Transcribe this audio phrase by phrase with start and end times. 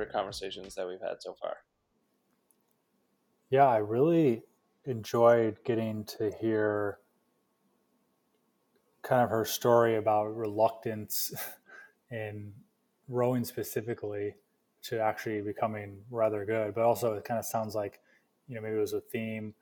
[0.00, 1.56] favorite conversations that we've had so far.
[3.50, 4.42] Yeah, I really
[4.84, 6.98] enjoyed getting to hear
[9.02, 11.32] kind of her story about reluctance
[12.10, 12.52] in
[13.08, 14.36] rowing specifically
[14.82, 16.74] to actually becoming rather good.
[16.74, 18.00] But also, it kind of sounds like,
[18.48, 19.54] you know, maybe it was a theme,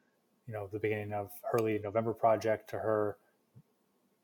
[0.47, 3.17] you know, the beginning of early November project to her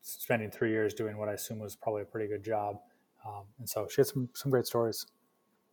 [0.01, 2.77] spending three years doing what I assume was probably a pretty good job.
[3.25, 5.07] Um, and so she had some, some great stories.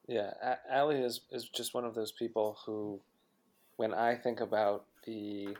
[0.09, 0.33] Yeah,
[0.69, 3.01] Allie is, is just one of those people who,
[3.77, 5.57] when I think about the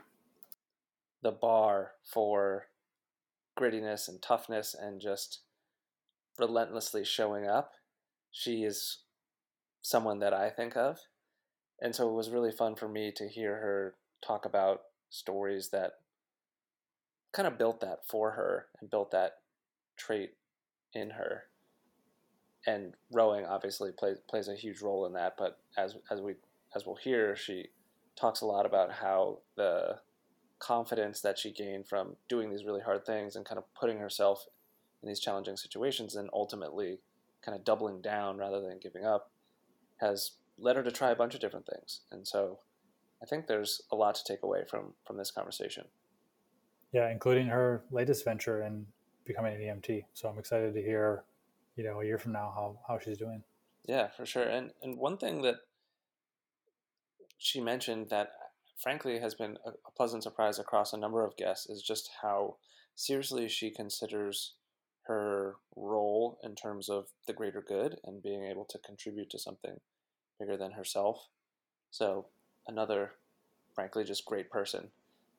[1.21, 2.67] the bar for
[3.57, 5.39] grittiness and toughness and just
[6.37, 7.73] relentlessly showing up,
[8.29, 8.99] she is
[9.81, 10.99] someone that I think of.
[11.81, 13.95] And so it was really fun for me to hear her
[14.25, 15.93] talk about stories that
[17.31, 19.37] kind of built that for her and built that
[19.97, 20.33] trait
[20.93, 21.43] in her.
[22.65, 26.35] And rowing obviously plays plays a huge role in that, but as as we
[26.75, 27.67] as we'll hear, she
[28.15, 29.99] talks a lot about how the
[30.59, 34.45] confidence that she gained from doing these really hard things and kind of putting herself
[35.01, 36.99] in these challenging situations and ultimately
[37.43, 39.31] kind of doubling down rather than giving up
[39.97, 42.01] has led her to try a bunch of different things.
[42.11, 42.59] And so
[43.21, 45.85] I think there's a lot to take away from from this conversation.
[46.93, 48.85] Yeah, including her latest venture in
[49.25, 50.05] becoming an EMT.
[50.13, 51.23] So I'm excited to hear,
[51.75, 53.43] you know, a year from now how how she's doing.
[53.85, 54.43] Yeah, for sure.
[54.43, 55.57] And and one thing that
[57.37, 58.31] she mentioned that
[58.77, 62.57] frankly has been a, pleasant surprise across a number of guests is just how
[62.95, 64.53] seriously she considers
[65.03, 69.79] her role in terms of the greater good and being able to contribute to something
[70.39, 71.27] bigger than herself.
[71.91, 72.27] So,
[72.67, 73.11] another,
[73.75, 74.89] frankly, just great person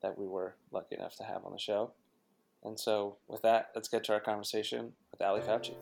[0.01, 1.91] that we were lucky enough to have on the show.
[2.63, 5.75] And so, with that, let's get to our conversation with Ali Fauci.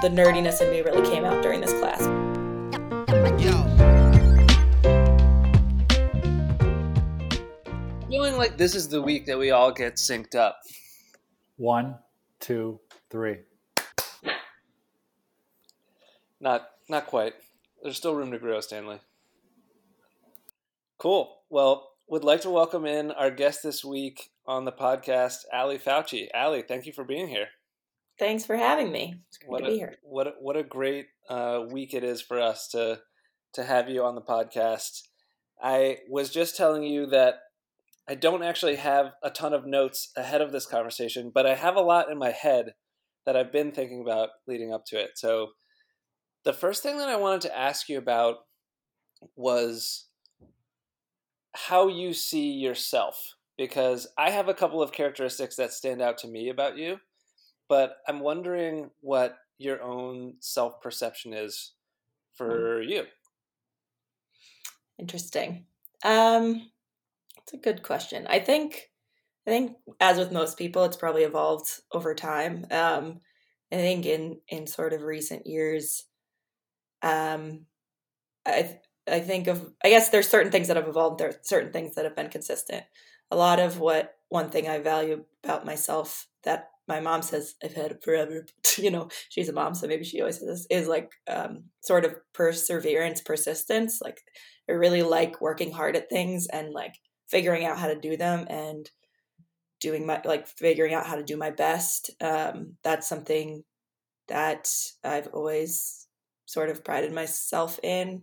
[0.00, 1.98] The nerdiness in me really came out during this class.
[8.08, 10.60] Feeling like this is the week that we all get synced up.
[11.56, 11.96] One,
[12.38, 12.78] two,
[13.10, 13.38] three.
[16.40, 17.34] Not not quite.
[17.82, 19.00] There's still room to grow, Stanley.
[20.98, 21.38] Cool.
[21.50, 26.28] Well, would like to welcome in our guest this week on the podcast, Ali Fauci.
[26.32, 27.48] Ali, thank you for being here.
[28.18, 29.20] Thanks for having me.
[29.28, 29.96] It's great what to a, be here.
[30.02, 33.00] What a, what a great uh, week it is for us to
[33.54, 35.02] to have you on the podcast.
[35.62, 37.36] I was just telling you that
[38.08, 41.76] I don't actually have a ton of notes ahead of this conversation, but I have
[41.76, 42.74] a lot in my head
[43.24, 45.10] that I've been thinking about leading up to it.
[45.16, 45.48] So
[46.44, 48.36] the first thing that I wanted to ask you about
[49.36, 50.06] was
[51.54, 56.28] how you see yourself because I have a couple of characteristics that stand out to
[56.28, 56.98] me about you,
[57.68, 61.72] but I'm wondering what your own self perception is
[62.34, 63.04] for you.
[64.98, 65.66] Interesting.
[66.04, 66.70] Um,
[67.38, 68.26] it's a good question.
[68.28, 68.90] I think,
[69.46, 72.66] I think as with most people, it's probably evolved over time.
[72.70, 73.20] Um,
[73.70, 76.04] I think in in sort of recent years,
[77.02, 77.66] um,
[78.46, 81.18] I I think of I guess there's certain things that have evolved.
[81.18, 82.84] There are certain things that have been consistent.
[83.30, 87.74] A lot of what one thing I value about myself that my mom says I've
[87.74, 88.46] had forever.
[88.78, 92.04] You know, she's a mom, so maybe she always says this is like um, sort
[92.04, 94.00] of perseverance, persistence.
[94.00, 94.20] Like
[94.70, 96.94] I really like working hard at things and like
[97.28, 98.88] figuring out how to do them and
[99.80, 102.12] doing my like figuring out how to do my best.
[102.20, 103.64] Um, that's something
[104.28, 104.70] that
[105.02, 106.06] I've always
[106.46, 108.22] sort of prided myself in.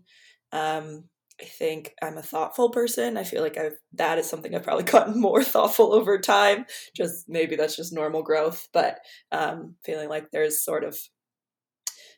[0.54, 1.06] Um,
[1.42, 3.18] I think I'm a thoughtful person.
[3.18, 6.66] I feel like I've that is something I've probably gotten more thoughtful over time.
[6.96, 9.00] Just maybe that's just normal growth, but
[9.32, 10.98] um, feeling like there's sort of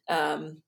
[0.07, 0.61] um,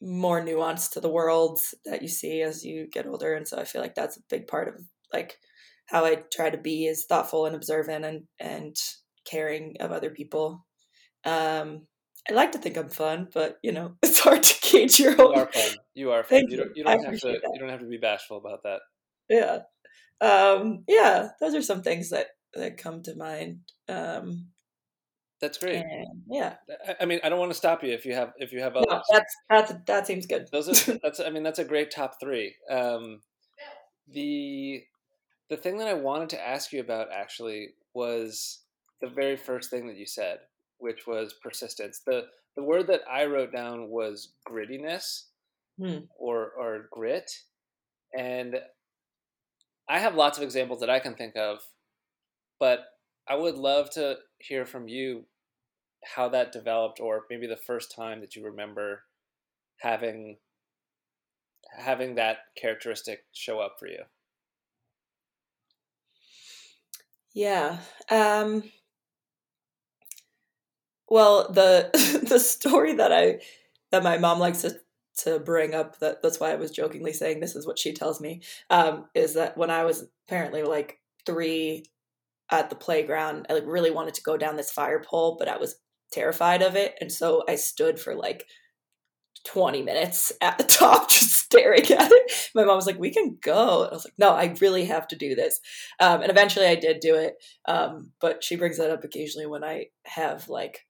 [0.00, 3.64] more nuance to the world that you see as you get older, and so I
[3.64, 4.74] feel like that's a big part of
[5.12, 5.38] like
[5.86, 8.76] how I try to be is thoughtful and observant and and
[9.24, 10.64] caring of other people.
[11.24, 11.86] Um,
[12.28, 15.48] I like to think I'm fun, but you know it's hard to gauge your own.
[15.96, 16.44] You are fun.
[16.48, 16.48] You.
[16.50, 17.26] You don't, you don't have to.
[17.28, 17.50] That.
[17.54, 18.80] You don't have to be bashful about that.
[19.30, 19.60] Yeah,
[20.20, 21.30] um, yeah.
[21.40, 23.60] Those are some things that that come to mind.
[23.88, 24.48] Um,
[25.40, 25.76] that's great.
[25.76, 26.56] And, yeah.
[27.00, 28.86] I mean, I don't want to stop you if you have if you have others.
[28.90, 30.48] No, that's that's that seems good.
[30.52, 31.18] Those are that's.
[31.18, 32.54] I mean, that's a great top three.
[32.70, 33.20] Um,
[34.06, 34.82] the
[35.48, 38.60] the thing that I wanted to ask you about actually was
[39.00, 40.40] the very first thing that you said,
[40.76, 42.02] which was persistence.
[42.06, 45.24] the The word that I wrote down was grittiness,
[45.78, 45.98] hmm.
[46.18, 47.30] or or grit,
[48.16, 48.56] and
[49.88, 51.60] I have lots of examples that I can think of,
[52.58, 52.86] but
[53.28, 55.26] I would love to hear from you
[56.04, 59.02] how that developed, or maybe the first time that you remember
[59.78, 60.38] having
[61.78, 64.02] having that characteristic show up for you.
[67.34, 67.78] Yeah.
[68.10, 68.64] Um,
[71.08, 71.90] well, the
[72.28, 73.40] the story that I
[73.90, 74.76] that my mom likes to
[75.18, 78.20] to bring up that that's why I was jokingly saying this is what she tells
[78.20, 81.86] me um, is that when I was apparently like three
[82.50, 85.56] at the playground, I like really wanted to go down this fire pole, but I
[85.56, 85.76] was
[86.12, 88.44] terrified of it, and so I stood for like
[89.46, 92.32] 20 minutes at the top just staring at it.
[92.54, 93.82] My mom was like, We can go.
[93.82, 95.60] And I was like, No, I really have to do this.
[96.00, 97.34] Um, and eventually I did do it.
[97.66, 100.85] Um, but she brings that up occasionally when I have like,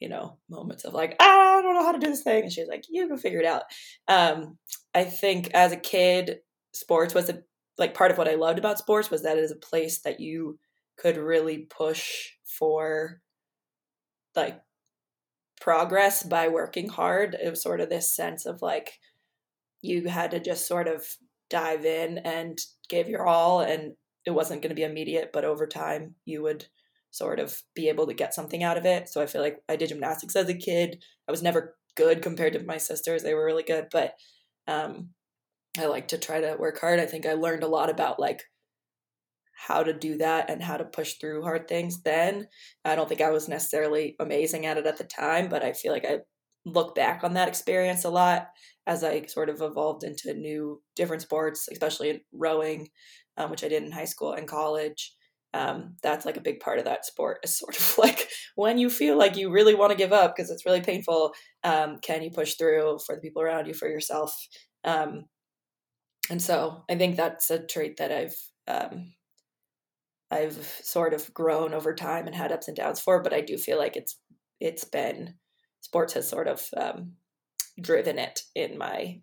[0.00, 2.44] you know, moments of like, ah, I don't know how to do this thing.
[2.44, 3.64] And she's like, You can figure it out.
[4.06, 4.58] Um,
[4.94, 6.38] I think as a kid,
[6.72, 7.42] sports was a
[7.78, 10.20] like part of what I loved about sports was that it is a place that
[10.20, 10.58] you
[10.96, 13.20] could really push for
[14.34, 14.60] like
[15.60, 17.36] progress by working hard.
[17.40, 18.98] It was sort of this sense of like
[19.80, 21.04] you had to just sort of
[21.50, 22.58] dive in and
[22.88, 23.92] give your all and
[24.26, 26.66] it wasn't going to be immediate, but over time you would
[27.10, 29.08] sort of be able to get something out of it.
[29.08, 31.02] So I feel like I did gymnastics as a kid.
[31.26, 33.22] I was never good compared to my sisters.
[33.22, 34.14] They were really good, but
[34.66, 35.10] um
[35.78, 37.00] I like to try to work hard.
[37.00, 38.44] I think I learned a lot about like
[39.66, 42.46] how to do that and how to push through hard things then.
[42.84, 45.92] I don't think I was necessarily amazing at it at the time, but I feel
[45.92, 46.20] like I
[46.64, 48.48] look back on that experience a lot
[48.86, 52.88] as I sort of evolved into new different sports, especially rowing,
[53.36, 55.14] um, which I did in high school and college.
[55.54, 58.90] Um, that's like a big part of that sport is sort of like when you
[58.90, 61.32] feel like you really want to give up because it's really painful,
[61.64, 64.34] um, can you push through for the people around you, for yourself?
[64.84, 65.24] Um,
[66.30, 68.36] and so I think that's a trait that I've
[68.66, 69.14] um,
[70.30, 73.56] I've sort of grown over time and had ups and downs for, but I do
[73.56, 74.18] feel like it's
[74.60, 75.34] it's been
[75.80, 77.12] sports has sort of um,
[77.80, 79.20] driven it in my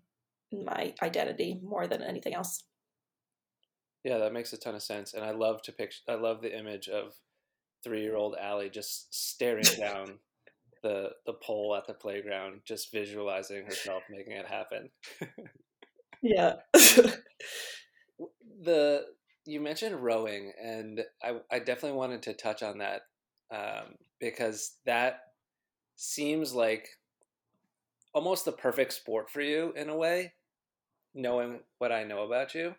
[0.52, 2.64] in my identity more than anything else.
[4.06, 6.02] Yeah, that makes a ton of sense, and I love to picture.
[6.08, 7.16] I love the image of
[7.84, 10.20] three-year-old Allie just staring down
[10.84, 14.92] the the pole at the playground, just visualizing herself making it happen.
[16.22, 16.58] yeah.
[18.62, 19.06] the
[19.44, 23.08] you mentioned rowing, and I, I definitely wanted to touch on that
[23.50, 25.22] um, because that
[25.96, 26.90] seems like
[28.14, 30.34] almost the perfect sport for you in a way,
[31.16, 32.76] knowing what I know about you.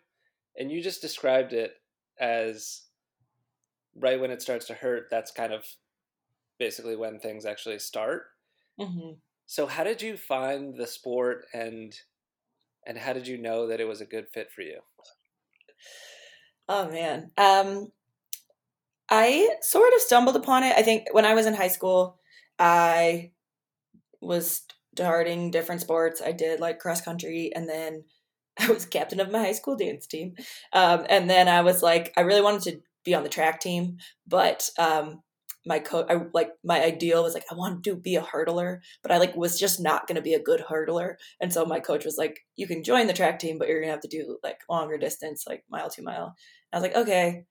[0.57, 1.73] And you just described it
[2.19, 2.83] as
[3.95, 5.65] right when it starts to hurt, that's kind of
[6.59, 8.23] basically when things actually start.
[8.79, 9.13] Mm-hmm.
[9.45, 11.95] So, how did you find the sport and
[12.85, 14.79] and how did you know that it was a good fit for you?
[16.69, 17.31] Oh man.
[17.37, 17.91] Um
[19.09, 20.75] I sort of stumbled upon it.
[20.75, 22.19] I think when I was in high school,
[22.59, 23.31] I
[24.21, 24.63] was
[24.95, 26.21] starting different sports.
[26.21, 28.03] I did like cross country and then
[28.67, 30.35] I was captain of my high school dance team.
[30.73, 33.97] Um, and then I was like, I really wanted to be on the track team,
[34.27, 35.21] but um,
[35.67, 39.11] my coach, I like my ideal was like, I wanted to be a hurdler, but
[39.11, 41.15] I like was just not going to be a good hurdler.
[41.41, 43.89] And so my coach was like, you can join the track team, but you're going
[43.89, 46.35] to have to do like longer distance, like mile, two mile.
[46.71, 47.43] I was like, okay,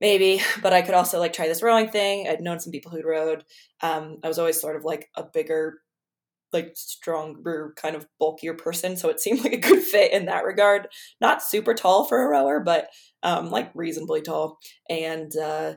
[0.00, 2.26] maybe, but I could also like try this rowing thing.
[2.28, 3.44] I'd known some people who'd rowed.
[3.82, 5.80] Um, I was always sort of like a bigger,
[6.52, 10.44] like stronger, kind of bulkier person, so it seemed like a good fit in that
[10.44, 10.88] regard.
[11.20, 12.88] Not super tall for a rower, but
[13.22, 15.74] um, like reasonably tall, and uh,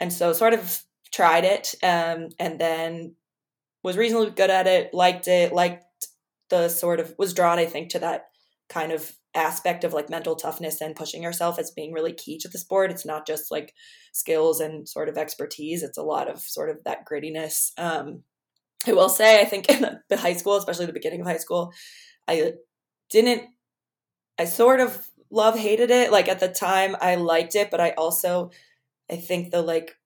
[0.00, 3.14] and so sort of tried it, um, and then
[3.82, 4.92] was reasonably good at it.
[4.92, 5.52] Liked it.
[5.52, 5.84] Liked
[6.50, 8.26] the sort of was drawn, I think, to that
[8.68, 12.48] kind of aspect of like mental toughness and pushing yourself as being really key to
[12.48, 12.90] the sport.
[12.90, 13.74] It's not just like
[14.12, 15.82] skills and sort of expertise.
[15.82, 17.70] It's a lot of sort of that grittiness.
[17.78, 18.22] Um,
[18.86, 21.72] I will say, I think in the high school, especially the beginning of high school,
[22.28, 22.54] I
[23.10, 23.44] didn't,
[24.38, 26.10] I sort of love hated it.
[26.12, 28.50] Like at the time I liked it, but I also,
[29.10, 29.96] I think the like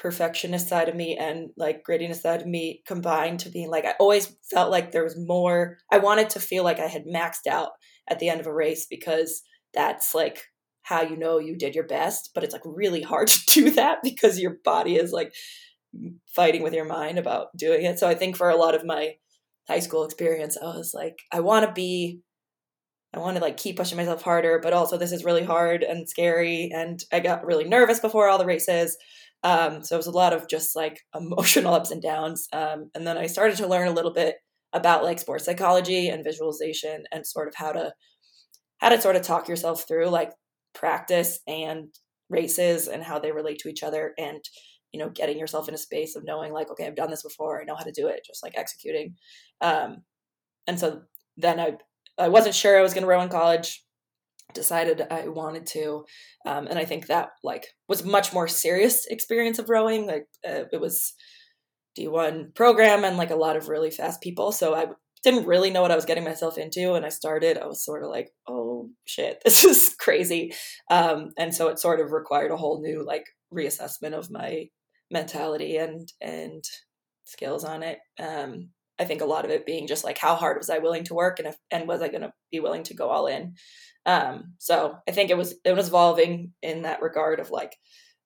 [0.00, 3.94] perfectionist side of me and like grittiness side of me combined to being like I
[4.00, 7.72] always felt like there was more I wanted to feel like I had maxed out
[8.08, 9.42] at the end of a race because
[9.74, 10.44] that's like
[10.82, 13.98] how you know you did your best but it's like really hard to do that
[14.02, 15.34] because your body is like
[16.34, 19.14] fighting with your mind about doing it so I think for a lot of my
[19.68, 22.20] high school experience I was like I want to be
[23.12, 26.08] I want to like keep pushing myself harder but also this is really hard and
[26.08, 28.96] scary and I got really nervous before all the races
[29.42, 32.48] um, so it was a lot of just like emotional ups and downs.
[32.52, 34.36] Um, and then I started to learn a little bit
[34.72, 37.92] about like sports psychology and visualization and sort of how to
[38.78, 40.30] how to sort of talk yourself through like
[40.74, 41.88] practice and
[42.28, 44.42] races and how they relate to each other and
[44.92, 47.60] you know getting yourself in a space of knowing like okay i've done this before
[47.60, 49.14] i know how to do it just like executing.
[49.60, 50.02] Um
[50.66, 51.02] and so
[51.36, 51.72] then i
[52.18, 53.84] i wasn't sure i was going to row in college
[54.52, 56.04] decided i wanted to
[56.44, 60.64] um and i think that like was much more serious experience of rowing like uh,
[60.72, 61.14] it was
[61.98, 64.86] d1 program and like a lot of really fast people so i
[65.22, 68.02] didn't really know what i was getting myself into and i started i was sort
[68.02, 68.70] of like oh
[69.04, 70.52] shit this is crazy.
[70.90, 74.68] Um and so it sort of required a whole new like reassessment of my
[75.10, 76.64] mentality and and
[77.24, 77.98] skills on it.
[78.18, 81.04] Um, I think a lot of it being just like how hard was I willing
[81.04, 83.54] to work and if, and was I going to be willing to go all in.
[84.04, 87.76] Um, so I think it was it was evolving in that regard of like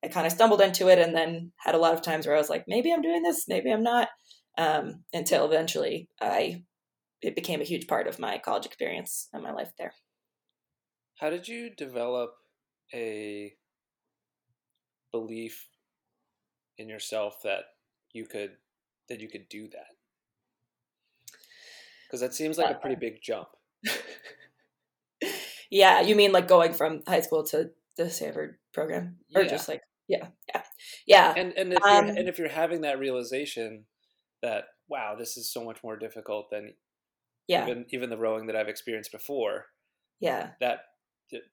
[0.03, 2.39] I kind of stumbled into it and then had a lot of times where I
[2.39, 4.09] was like maybe I'm doing this, maybe I'm not.
[4.57, 6.63] Um, until eventually I
[7.21, 9.93] it became a huge part of my college experience and my life there.
[11.15, 12.31] How did you develop
[12.93, 13.53] a
[15.11, 15.67] belief
[16.77, 17.63] in yourself that
[18.13, 18.51] you could
[19.09, 19.95] that you could do that?
[22.05, 23.47] Because that seems like a pretty big jump.
[25.71, 29.47] yeah, you mean like going from high school to the Stanford program, or yeah.
[29.47, 30.61] just like yeah, yeah,
[31.07, 31.33] yeah.
[31.35, 33.85] And and if um, you're, and if you're having that realization
[34.41, 36.73] that wow, this is so much more difficult than
[37.47, 39.65] yeah even even the rowing that I've experienced before.
[40.19, 40.79] Yeah, that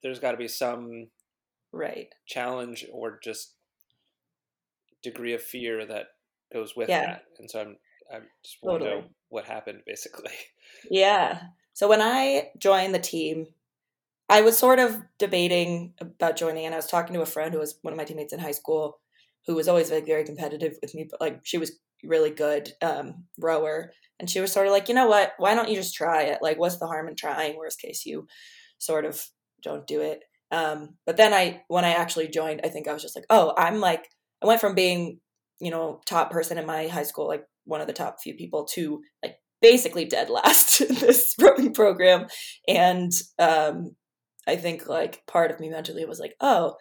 [0.01, 1.09] there's got to be some
[1.71, 3.55] right challenge or just
[5.03, 6.07] degree of fear that
[6.51, 7.05] goes with yeah.
[7.05, 7.23] that.
[7.39, 7.77] And so I'm
[8.11, 9.01] I just want totally.
[9.01, 10.31] to know what happened basically.
[10.89, 11.39] Yeah.
[11.73, 13.47] So when I joined the team,
[14.29, 17.59] I was sort of debating about joining and I was talking to a friend who
[17.59, 18.99] was one of my teammates in high school
[19.45, 23.25] who was always like very competitive with me, but like she was really good um,
[23.39, 23.91] rower.
[24.19, 25.33] And she was sort of like, you know what?
[25.37, 26.39] Why don't you just try it?
[26.41, 27.57] Like, what's the harm in trying?
[27.57, 28.27] Worst case, you
[28.77, 29.23] sort of
[29.61, 30.21] don't do it.
[30.51, 33.53] Um, but then I, when I actually joined, I think I was just like, oh,
[33.57, 34.07] I'm like
[34.43, 35.19] I went from being,
[35.59, 38.65] you know, top person in my high school, like one of the top few people,
[38.73, 42.27] to like basically dead last in this rowing program.
[42.67, 43.95] And um,
[44.47, 46.75] I think like part of me mentally was like, oh,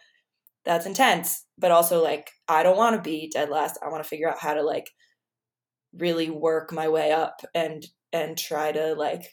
[0.65, 1.45] that's intense.
[1.59, 3.79] But also like, I don't want to be dead last.
[3.85, 4.91] I want to figure out how to like
[5.95, 9.29] really work my way up and and try to like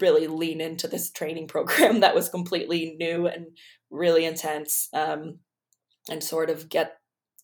[0.00, 3.46] really lean into this training program that was completely new and
[3.90, 5.38] really intense um,
[6.08, 6.92] and sort of get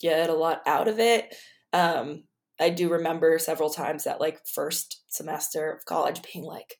[0.00, 1.34] get a lot out of it.
[1.72, 2.24] Um,
[2.58, 6.76] I do remember several times that like first semester of college being like,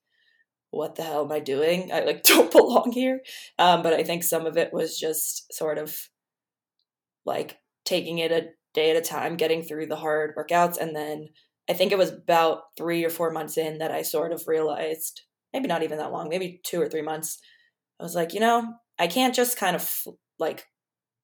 [0.70, 1.92] what the hell am I doing?
[1.92, 3.20] I like don't belong here.
[3.58, 5.96] Um, but I think some of it was just sort of
[7.25, 10.78] like taking it a day at a time, getting through the hard workouts.
[10.78, 11.28] And then
[11.68, 15.23] I think it was about three or four months in that I sort of realized,
[15.52, 17.38] maybe not even that long, maybe two or three months.
[17.99, 20.04] I was like, you know, I can't just kind of
[20.38, 20.64] like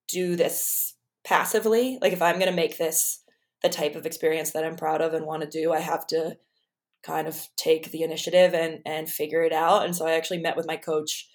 [0.09, 1.99] do this passively.
[2.01, 3.21] Like if I'm going to make this
[3.63, 6.37] the type of experience that I'm proud of and want to do, I have to
[7.03, 9.85] kind of take the initiative and and figure it out.
[9.85, 11.29] And so I actually met with my coach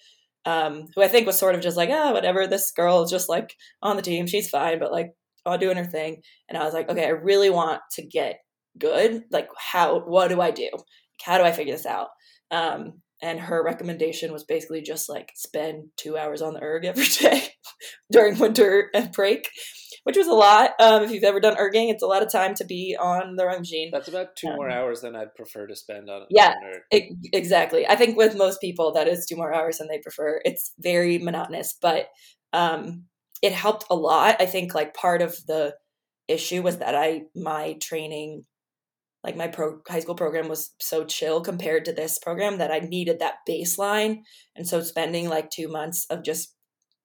[0.44, 3.28] um, who I think was sort of just like, oh, whatever, this girl is just
[3.28, 5.14] like on the team, she's fine, but like
[5.44, 6.22] all doing her thing.
[6.48, 8.40] And I was like, okay, I really want to get
[8.78, 9.24] good.
[9.30, 10.70] Like, how, what do I do?
[11.22, 12.08] How do I figure this out?
[12.50, 17.06] Um, and her recommendation was basically just like spend two hours on the erg every
[17.20, 17.48] day
[18.10, 19.50] during winter and break
[20.04, 20.70] which was a lot.
[20.80, 23.44] Um, if you've ever done erging it's a lot of time to be on the
[23.44, 26.54] rowing machine that's about two um, more hours than i'd prefer to spend on yeah
[26.62, 27.86] on it, exactly.
[27.86, 30.40] I think with most people that is two more hours than they prefer.
[30.44, 32.08] It's very monotonous but
[32.52, 33.04] um,
[33.42, 34.36] it helped a lot.
[34.40, 35.74] I think like part of the
[36.28, 38.44] issue was that i my training
[39.24, 42.78] like my pro high school program was so chill compared to this program that I
[42.78, 44.22] needed that baseline.
[44.54, 46.54] And so spending like two months of just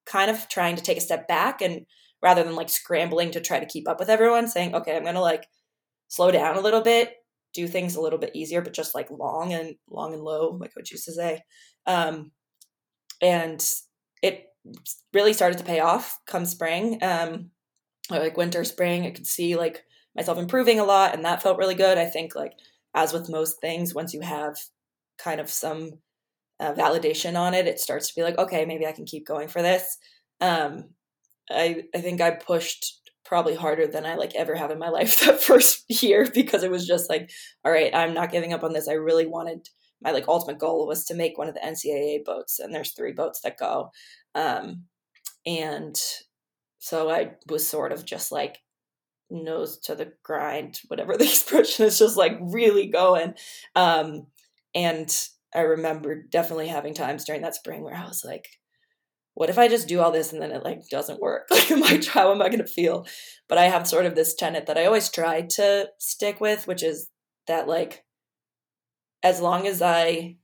[0.06, 1.86] kind of trying to take a step back and
[2.22, 5.22] rather than like scrambling to try to keep up with everyone, saying, okay, I'm gonna
[5.22, 5.48] like
[6.08, 7.14] slow down a little bit,
[7.54, 10.68] do things a little bit easier, but just like long and long and low, my
[10.68, 11.42] coach used to say.
[11.86, 12.32] Um,
[13.22, 13.64] and
[14.22, 14.46] it
[15.14, 17.00] really started to pay off come spring.
[17.02, 17.50] Um,
[18.10, 19.84] like winter, spring, I could see like
[20.16, 21.98] myself improving a lot and that felt really good.
[21.98, 22.54] I think like
[22.96, 24.58] as with most things once you have
[25.18, 25.94] kind of some
[26.60, 29.48] uh, validation on it it starts to be like okay maybe i can keep going
[29.48, 29.98] for this.
[30.42, 30.90] Um
[31.50, 35.20] i i think i pushed probably harder than i like ever have in my life
[35.22, 37.30] that first year because it was just like
[37.66, 38.88] all right i'm not giving up on this.
[38.88, 39.68] I really wanted
[40.02, 43.14] my like ultimate goal was to make one of the ncaa boats and there's three
[43.14, 43.92] boats that go.
[44.36, 44.86] Um
[45.46, 46.00] and
[46.80, 48.60] so i was sort of just like
[49.30, 53.34] nose to the grind, whatever the expression is, just like really going.
[53.76, 54.28] Um,
[54.76, 55.10] and
[55.54, 58.48] I remember definitely having times during that spring where I was like,
[59.36, 61.48] what if I just do all this and then it like doesn't work?
[61.52, 63.06] Like, am I, how am I going to feel?
[63.48, 66.84] But I have sort of this tenet that I always try to stick with, which
[66.84, 67.10] is
[67.48, 68.04] that like,
[69.24, 70.38] as long as I,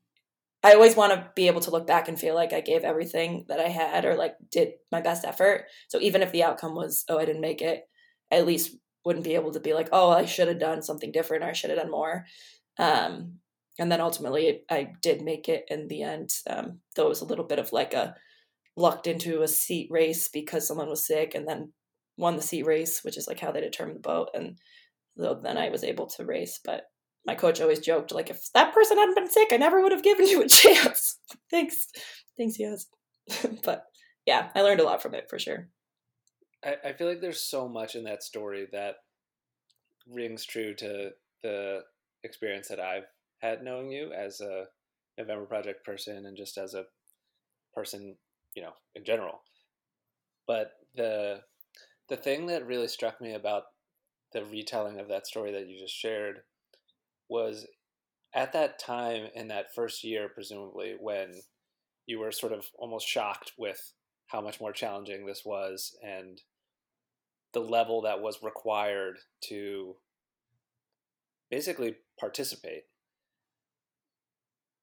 [0.64, 3.46] I always want to be able to look back and feel like I gave everything
[3.48, 5.66] that I had or like did my best effort.
[5.88, 7.84] So even if the outcome was, oh, I didn't make it,
[8.32, 11.44] at least wouldn't be able to be like, oh, I should have done something different
[11.44, 12.26] or I should have done more.
[12.78, 13.40] Um,
[13.78, 16.34] and then ultimately I did make it in the end.
[16.50, 18.16] Um, though it was a little bit of like a,
[18.76, 21.72] lucked into a seat race because someone was sick and then
[22.18, 24.30] won the seat race, which is like how they determine the boat.
[24.34, 24.58] And
[25.18, 26.60] so then I was able to race.
[26.64, 26.84] But
[27.26, 30.04] my coach always joked, like, if that person hadn't been sick, I never would have
[30.04, 31.18] given you a chance.
[31.50, 31.88] Thanks.
[32.38, 32.88] Thanks, yes.
[33.64, 33.86] but
[34.26, 35.70] yeah, I learned a lot from it for sure.
[36.63, 38.96] I, I feel like there's so much in that story that
[40.08, 41.12] rings true to
[41.44, 41.84] the
[42.24, 43.06] experience that I've
[43.39, 44.66] had knowing you as a
[45.18, 46.86] November Project person and just as a
[47.74, 48.16] person
[48.56, 49.42] you know, in general.
[50.48, 51.42] But the
[52.10, 53.63] the thing that really struck me about
[54.34, 56.42] the retelling of that story that you just shared
[57.30, 57.68] was
[58.34, 61.42] at that time in that first year, presumably, when
[62.08, 63.94] you were sort of almost shocked with
[64.30, 66.42] how much more challenging this was and
[67.54, 69.96] the level that was required to
[71.50, 72.84] basically participate.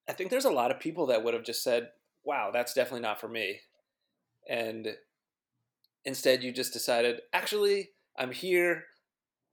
[0.09, 1.91] I think there's a lot of people that would have just said,
[2.25, 3.61] wow, that's definitely not for me.
[4.49, 4.89] And
[6.05, 8.85] instead, you just decided, actually, I'm here.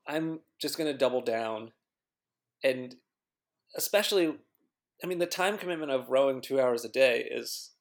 [0.07, 1.71] I'm just going to double down.
[2.63, 2.95] And
[3.75, 4.35] especially,
[5.03, 7.72] I mean, the time commitment of rowing two hours a day is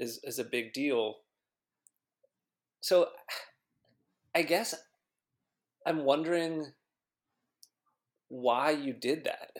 [0.00, 1.18] is is a big deal.
[2.80, 3.08] So,
[4.34, 4.74] I guess
[5.86, 6.72] I'm wondering
[8.28, 9.50] why you did that.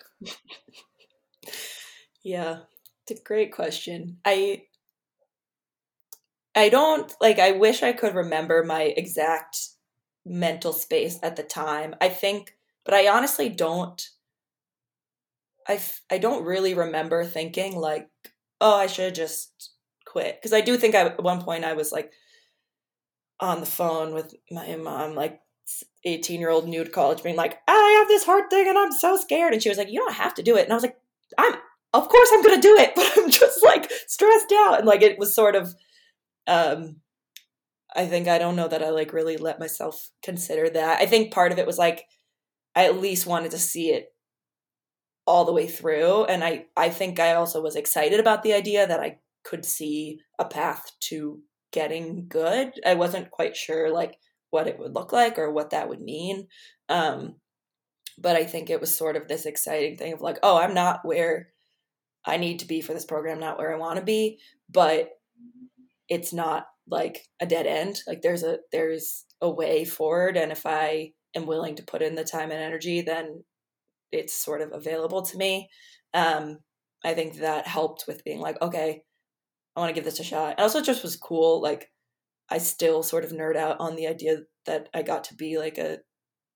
[2.22, 2.60] yeah,
[3.06, 4.18] it's a great question.
[4.24, 4.64] I
[6.54, 9.58] I don't like I wish I could remember my exact
[10.24, 11.94] mental space at the time.
[12.00, 14.00] I think but I honestly don't
[15.66, 18.10] I f- I don't really remember thinking like
[18.60, 19.72] oh I should just
[20.10, 22.12] quit because I do think I, at one point I was like
[23.38, 25.40] on the phone with my mom like
[26.04, 29.16] 18 year old to college being like I have this hard thing and I'm so
[29.16, 30.96] scared and she was like you don't have to do it and I was like
[31.38, 31.54] I'm
[31.92, 34.78] of course I'm going to do it, but I'm just like stressed out.
[34.78, 35.74] And like it was sort of,
[36.46, 36.96] um,
[37.94, 41.00] I think I don't know that I like really let myself consider that.
[41.00, 42.04] I think part of it was like,
[42.74, 44.12] I at least wanted to see it
[45.26, 46.24] all the way through.
[46.24, 50.20] And I, I think I also was excited about the idea that I could see
[50.38, 51.40] a path to
[51.72, 52.72] getting good.
[52.84, 54.16] I wasn't quite sure like
[54.50, 56.48] what it would look like or what that would mean.
[56.88, 57.36] Um,
[58.18, 61.00] but I think it was sort of this exciting thing of like, oh, I'm not
[61.04, 61.48] where
[62.24, 65.10] I need to be for this program, not where I want to be, but
[66.08, 68.02] it's not like a dead end.
[68.06, 72.14] Like there's a there's a way forward and if I am willing to put in
[72.16, 73.44] the time and energy, then
[74.12, 75.70] it's sort of available to me.
[76.12, 76.58] Um
[77.04, 79.02] I think that helped with being like, okay,
[79.76, 80.54] I want to give this a shot.
[80.56, 81.90] And also just was cool like
[82.50, 85.78] I still sort of nerd out on the idea that I got to be like
[85.78, 85.98] a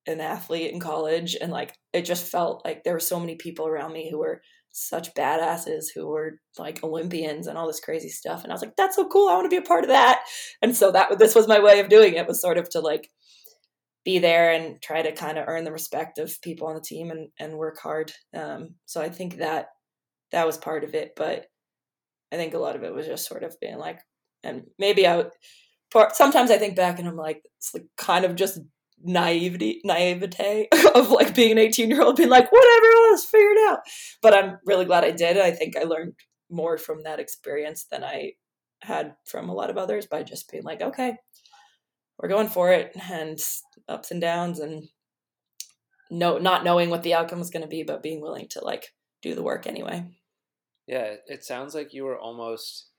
[0.06, 3.66] an athlete in college and like it just felt like there were so many people
[3.66, 8.42] around me who were such badasses who were like Olympians and all this crazy stuff.
[8.42, 9.28] And I was like, that's so cool.
[9.28, 10.24] I want to be a part of that.
[10.60, 13.08] And so that this was my way of doing it was sort of to like
[14.04, 17.10] be there and try to kind of earn the respect of people on the team
[17.10, 18.12] and, and work hard.
[18.34, 19.68] Um, so I think that
[20.32, 21.46] that was part of it, but
[22.34, 24.00] I think a lot of it was just sort of being like,
[24.42, 25.30] and maybe I would,
[26.12, 28.58] sometimes I think back and I'm like, it's like kind of just
[29.02, 33.70] naivety naivete of like being an 18 year old being like whatever let's figure it
[33.70, 33.80] out.
[34.22, 35.36] But i'm really glad i did.
[35.38, 36.14] I think i learned
[36.50, 38.32] more from that experience than i
[38.82, 41.16] had from a lot of others by just being like okay
[42.18, 43.38] we're going for it and
[43.88, 44.84] ups and downs and
[46.10, 48.88] no not knowing what the outcome was going to be but being willing to like
[49.22, 50.04] do the work anyway
[50.86, 52.90] yeah it sounds like you were almost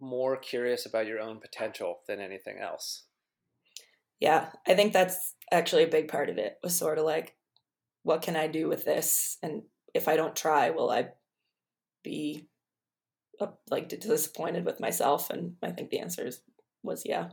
[0.00, 3.04] more curious about your own potential than anything else
[4.22, 7.34] yeah, I think that's actually a big part of it was sort of like,
[8.04, 9.36] what can I do with this?
[9.42, 9.62] And
[9.94, 11.08] if I don't try, will I
[12.04, 12.46] be
[13.68, 15.28] like disappointed with myself?
[15.28, 16.40] And I think the answer is,
[16.84, 17.30] was yeah.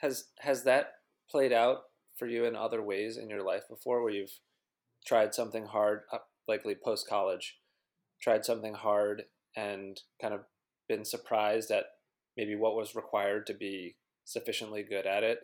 [0.00, 0.92] Has has that
[1.30, 1.80] played out
[2.18, 4.38] for you in other ways in your life before, where you've
[5.06, 7.58] tried something hard, uh, likely post college,
[8.20, 9.24] tried something hard
[9.56, 10.40] and kind of
[10.88, 11.84] been surprised at
[12.36, 15.40] maybe what was required to be sufficiently good at it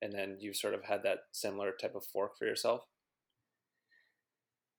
[0.00, 2.82] and then you've sort of had that similar type of fork for yourself?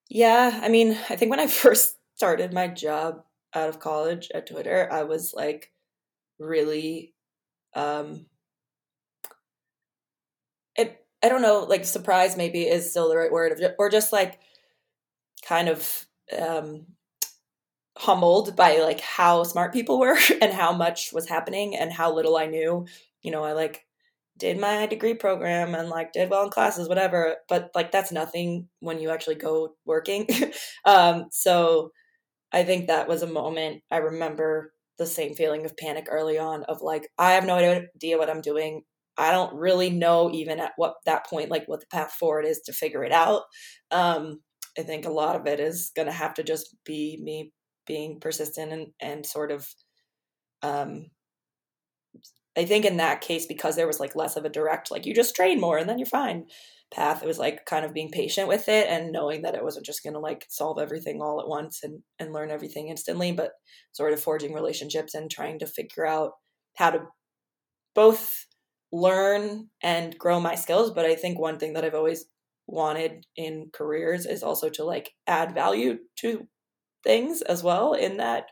[0.09, 3.23] Yeah i mean i think when i first started my job
[3.55, 5.71] out of college at Twitter, I was like
[6.39, 7.13] really
[7.75, 8.25] um
[10.75, 14.39] it I don't know, like surprise maybe is still the right word or just like
[15.47, 16.85] kind of um
[17.97, 22.35] humbled by like how smart people were and how much was happening and how little
[22.37, 22.85] I knew.
[23.21, 23.85] You know, I like
[24.37, 27.37] did my degree program and like did well in classes, whatever.
[27.47, 30.27] But like that's nothing when you actually go working.
[30.85, 31.91] um, so
[32.51, 36.63] I think that was a moment I remember the same feeling of panic early on
[36.63, 38.83] of like I have no idea what I'm doing.
[39.17, 42.61] I don't really know even at what that point like what the path forward is
[42.65, 43.43] to figure it out.
[43.91, 44.41] Um,
[44.77, 47.51] I think a lot of it is going to have to just be me
[47.85, 49.67] being persistent and and sort of
[50.63, 51.07] um
[52.55, 55.13] I think in that case, because there was like less of a direct, like you
[55.15, 56.45] just train more and then you're fine
[56.91, 59.85] path, it was like kind of being patient with it and knowing that it wasn't
[59.85, 63.53] just going to like solve everything all at once and, and learn everything instantly, but
[63.93, 66.33] sort of forging relationships and trying to figure out
[66.77, 66.99] how to
[67.95, 68.45] both
[68.91, 70.91] learn and grow my skills.
[70.91, 72.25] But I think one thing that I've always
[72.67, 76.47] wanted in careers is also to like add value to
[77.03, 78.45] things as well in that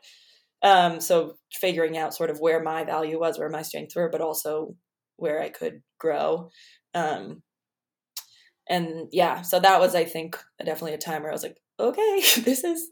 [0.64, 4.22] um, so figuring out sort of where my value was, where my strengths were, but
[4.22, 4.76] also
[5.18, 6.50] where I could grow.
[6.94, 7.42] Um,
[8.70, 12.22] and yeah, so that was, I think, definitely a time where I was like, okay,
[12.42, 12.92] this is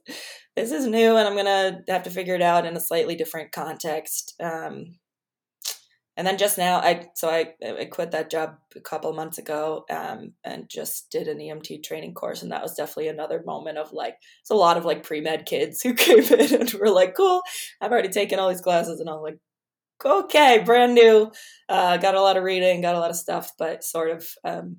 [0.55, 3.51] this is new, and I'm gonna have to figure it out in a slightly different
[3.51, 4.33] context.
[4.41, 4.95] Um,
[6.19, 9.85] and then just now i so i, I quit that job a couple months ago
[9.89, 13.93] um, and just did an emt training course and that was definitely another moment of
[13.93, 17.41] like it's a lot of like pre-med kids who came in and were like cool
[17.81, 19.39] i've already taken all these classes and i'm like
[20.05, 21.31] okay brand new
[21.69, 24.77] uh, got a lot of reading got a lot of stuff but sort of um,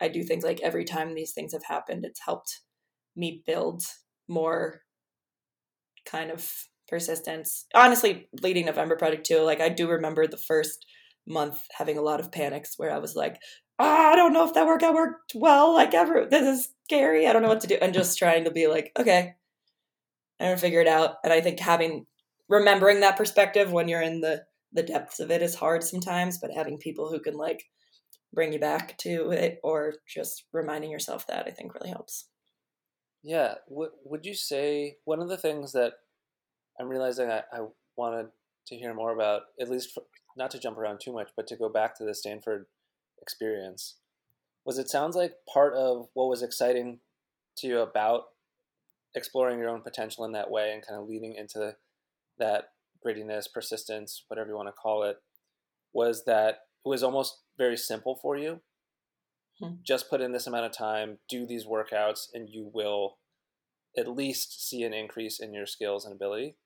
[0.00, 2.60] i do think like every time these things have happened it's helped
[3.16, 3.82] me build
[4.28, 4.82] more
[6.04, 7.66] kind of persistence.
[7.74, 10.84] Honestly, leading November Project too, like I do remember the first
[11.26, 13.40] month having a lot of panics where I was like,
[13.78, 15.72] oh, I don't know if that workout worked well.
[15.72, 17.26] Like ever, this is scary.
[17.26, 17.78] I don't know what to do.
[17.80, 19.34] And just trying to be like, okay,
[20.38, 21.16] I'm gonna figure it out.
[21.24, 22.06] And I think having
[22.48, 26.52] remembering that perspective when you're in the the depths of it is hard sometimes, but
[26.52, 27.64] having people who can like
[28.32, 32.28] bring you back to it or just reminding yourself that I think really helps.
[33.22, 33.54] Yeah.
[33.68, 35.94] W- would you say one of the things that
[36.80, 37.66] I'm realizing I, I
[37.96, 38.28] wanted
[38.68, 40.04] to hear more about, at least for,
[40.36, 42.66] not to jump around too much, but to go back to the Stanford
[43.20, 43.96] experience.
[44.64, 47.00] Was it sounds like part of what was exciting
[47.58, 48.24] to you about
[49.14, 51.74] exploring your own potential in that way and kind of leading into
[52.38, 52.70] that
[53.04, 55.16] grittiness, persistence, whatever you want to call it,
[55.92, 58.60] was that it was almost very simple for you.
[59.60, 59.74] Hmm.
[59.82, 63.18] Just put in this amount of time, do these workouts, and you will
[63.98, 66.56] at least see an increase in your skills and ability.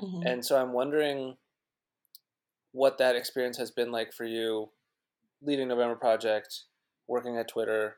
[0.00, 0.26] Mm-hmm.
[0.26, 1.36] And so I'm wondering
[2.72, 4.70] what that experience has been like for you
[5.42, 6.64] leading November Project,
[7.06, 7.96] working at Twitter,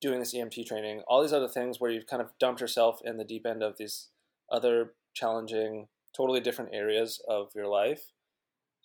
[0.00, 3.16] doing this EMT training, all these other things where you've kind of dumped yourself in
[3.16, 4.08] the deep end of these
[4.50, 8.12] other challenging, totally different areas of your life,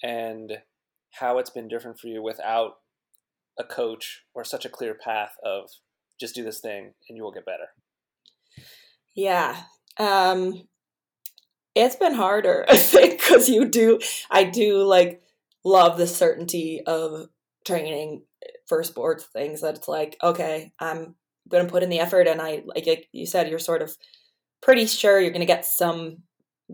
[0.04, 0.60] and
[1.20, 2.78] how it's been different for you without
[3.58, 5.70] a coach or such a clear path of
[6.20, 7.70] just do this thing and you will get better.
[9.16, 9.56] Yeah.
[9.98, 10.68] Um,
[11.76, 14.00] it's been harder, I think, because you do,
[14.32, 15.22] I do like
[15.64, 17.28] love the certainty of
[17.66, 21.16] training eh, for sports things that it's like, okay, I'm
[21.50, 22.28] going to put in the effort.
[22.28, 23.96] And I, like you said, you're sort of
[24.62, 26.24] pretty sure you're going to get some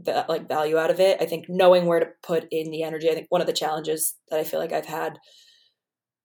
[0.06, 1.22] like value out of it.
[1.22, 4.16] I think knowing where to put in the energy, I think one of the challenges
[4.30, 5.20] that I feel like I've had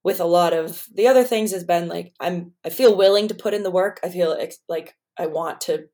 [0.05, 3.35] with a lot of the other things has been like I'm I feel willing to
[3.35, 3.99] put in the work.
[4.05, 5.87] I feel like I want to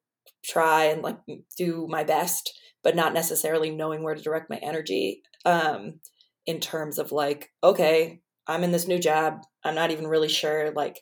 [0.45, 1.19] try and like
[1.57, 6.01] do my best but not necessarily knowing where to direct my energy um,
[6.47, 9.43] in terms of like, okay, I'm in this new job.
[9.65, 11.01] I'm not even really sure like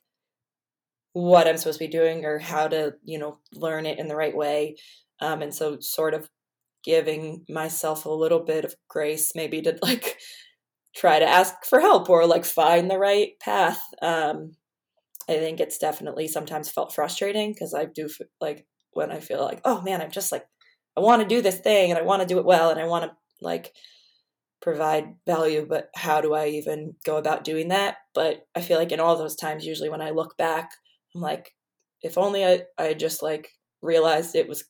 [1.13, 4.17] what I'm supposed to be doing or how to, you know, learn it in the
[4.17, 4.77] right way.
[5.21, 6.29] Um, and so sort of
[6.85, 10.19] giving myself a little bit of grace maybe to like
[10.95, 13.83] try to ask for help or like find the right path.
[14.03, 14.53] Um,
[15.29, 18.09] I think it's definitely sometimes felt frustrating because I do
[18.41, 20.45] like when I feel like, oh man, I'm just like
[21.01, 22.87] I want to do this thing and I want to do it well and I
[22.87, 23.73] want to like
[24.61, 27.97] provide value, but how do I even go about doing that?
[28.15, 30.73] But I feel like in all those times, usually when I look back,
[31.15, 31.55] I'm like,
[32.03, 33.49] if only I, I just like
[33.81, 34.65] realized it was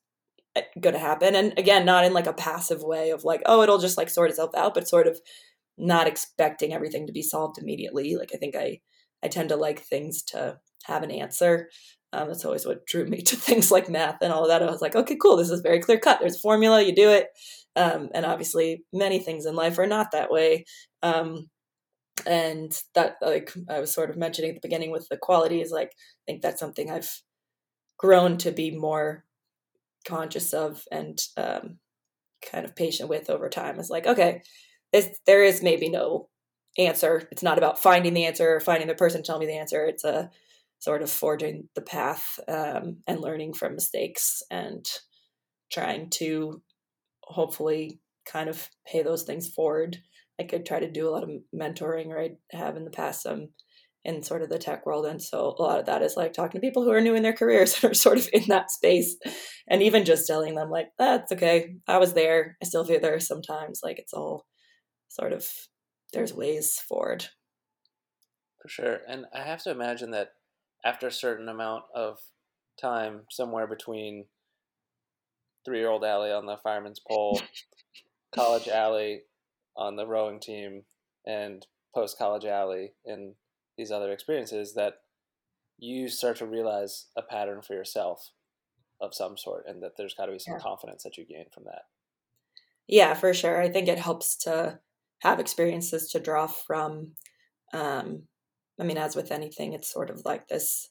[0.55, 1.35] eh, going to happen.
[1.35, 4.31] And again, not in like a passive way of like, oh, it'll just like sort
[4.31, 5.21] itself out, but sort of
[5.77, 8.15] not expecting everything to be solved immediately.
[8.15, 8.81] Like I think I,
[9.21, 11.71] I tend to like things to have an answer.
[12.13, 14.63] Um, that's always what drew me to things like math and all of that.
[14.63, 15.37] I was like, okay, cool.
[15.37, 16.21] This is very clear cut.
[16.21, 16.83] There's a formula.
[16.83, 17.29] You do it.
[17.77, 20.65] Um, and obviously, many things in life are not that way.
[21.03, 21.49] Um,
[22.27, 25.89] and that, like I was sort of mentioning at the beginning with the qualities, like
[25.89, 27.11] I think that's something I've
[27.99, 29.25] grown to be more
[30.07, 31.79] conscious of and um,
[32.51, 33.79] kind of patient with over time.
[33.79, 34.43] Is like, okay,
[34.93, 36.29] this, there is maybe no
[36.79, 37.29] answer.
[37.31, 39.85] It's not about finding the answer or finding the person telling me the answer.
[39.85, 40.31] It's a
[40.81, 44.85] sort of forging the path um, and learning from mistakes and
[45.71, 46.63] trying to
[47.23, 49.99] hopefully kind of pay those things forward.
[50.41, 53.23] I could try to do a lot of mentoring, or I have in the past
[53.23, 53.49] some
[54.05, 55.05] in sort of the tech world.
[55.05, 57.23] And so a lot of that is like talking to people who are new in
[57.23, 59.17] their careers and are sort of in that space.
[59.69, 61.75] And even just telling them, like, that's okay.
[61.87, 62.57] I was there.
[62.63, 63.81] I still feel there sometimes.
[63.83, 64.47] Like it's all
[65.09, 65.47] sort of
[66.13, 67.27] there's ways forward.
[68.63, 69.01] For sure.
[69.07, 70.31] And I have to imagine that
[70.85, 72.19] after a certain amount of
[72.81, 74.27] time, somewhere between
[75.65, 77.41] three year old Allie on the fireman's pole,
[78.35, 79.23] college Allie
[79.77, 80.83] on the rowing team,
[81.27, 83.35] and post college Allie in
[83.77, 84.95] these other experiences, that
[85.79, 88.31] you start to realize a pattern for yourself
[89.01, 90.61] of some sort, and that there's got to be some yeah.
[90.61, 91.83] confidence that you gain from that.
[92.87, 93.61] Yeah, for sure.
[93.61, 94.81] I think it helps to
[95.21, 97.13] have experiences to draw from.
[97.73, 98.25] Um,
[98.81, 100.89] I mean, as with anything, it's sort of like this.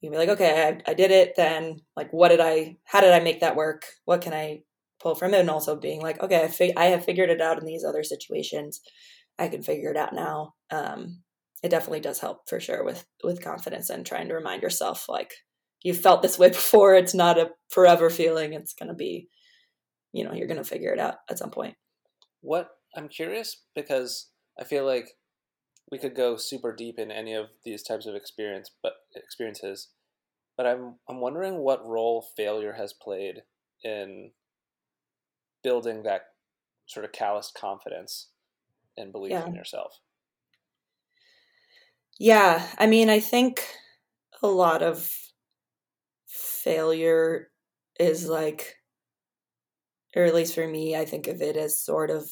[0.00, 1.34] You can be like, okay, I, I did it.
[1.36, 2.76] Then, like, what did I?
[2.84, 3.84] How did I make that work?
[4.04, 4.62] What can I
[5.00, 5.40] pull from it?
[5.40, 8.02] And also being like, okay, I, fig- I have figured it out in these other
[8.02, 8.80] situations.
[9.38, 10.54] I can figure it out now.
[10.70, 11.22] Um,
[11.62, 15.32] it definitely does help for sure with with confidence and trying to remind yourself like
[15.82, 16.94] you've felt this way before.
[16.94, 18.52] It's not a forever feeling.
[18.52, 19.28] It's to be,
[20.12, 21.74] you know, you're to figure it out at some point.
[22.40, 25.08] What I'm curious because I feel like
[25.90, 29.88] we could go super deep in any of these types of experience, but experiences.
[30.56, 33.42] But I'm I'm wondering what role failure has played
[33.82, 34.30] in
[35.62, 36.22] building that
[36.86, 38.28] sort of calloused confidence
[38.96, 39.46] and belief yeah.
[39.46, 40.00] in yourself.
[42.18, 43.66] Yeah, I mean, I think
[44.42, 45.10] a lot of
[46.26, 47.50] failure
[47.98, 48.76] is like,
[50.14, 52.30] or at least for me, I think of it as sort of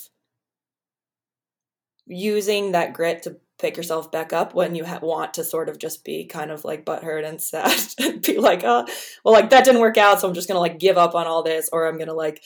[2.07, 5.79] using that grit to pick yourself back up when you ha- want to sort of
[5.79, 8.87] just be kind of like butthurt and sad and be like, oh,
[9.25, 11.43] well, like that didn't work out, so I'm just gonna like give up on all
[11.43, 12.43] this, or I'm gonna like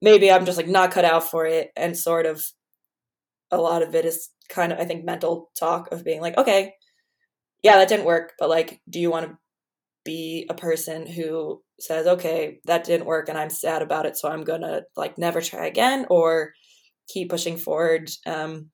[0.00, 2.44] maybe I'm just like not cut out for it, and sort of
[3.50, 6.74] a lot of it is kind of I think mental talk of being like, okay,
[7.62, 9.38] yeah, that didn't work, but like, do you want to
[10.04, 14.30] be a person who says, okay, that didn't work, and I'm sad about it, so
[14.30, 16.54] I'm gonna like never try again, or
[17.08, 18.10] keep pushing forward.
[18.26, 18.70] Um,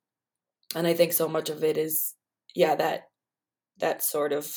[0.74, 2.14] and i think so much of it is
[2.54, 3.04] yeah that
[3.78, 4.56] that sort of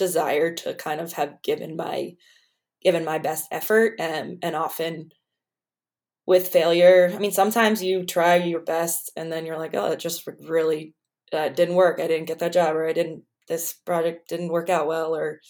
[0.00, 2.12] desire to kind of have given my
[2.82, 5.10] given my best effort and and often
[6.26, 7.10] with failure.
[7.14, 10.94] I mean sometimes you try your best and then you're like oh it just really
[11.32, 12.00] uh, didn't work.
[12.00, 15.40] I didn't get that job or i didn't this project didn't work out well or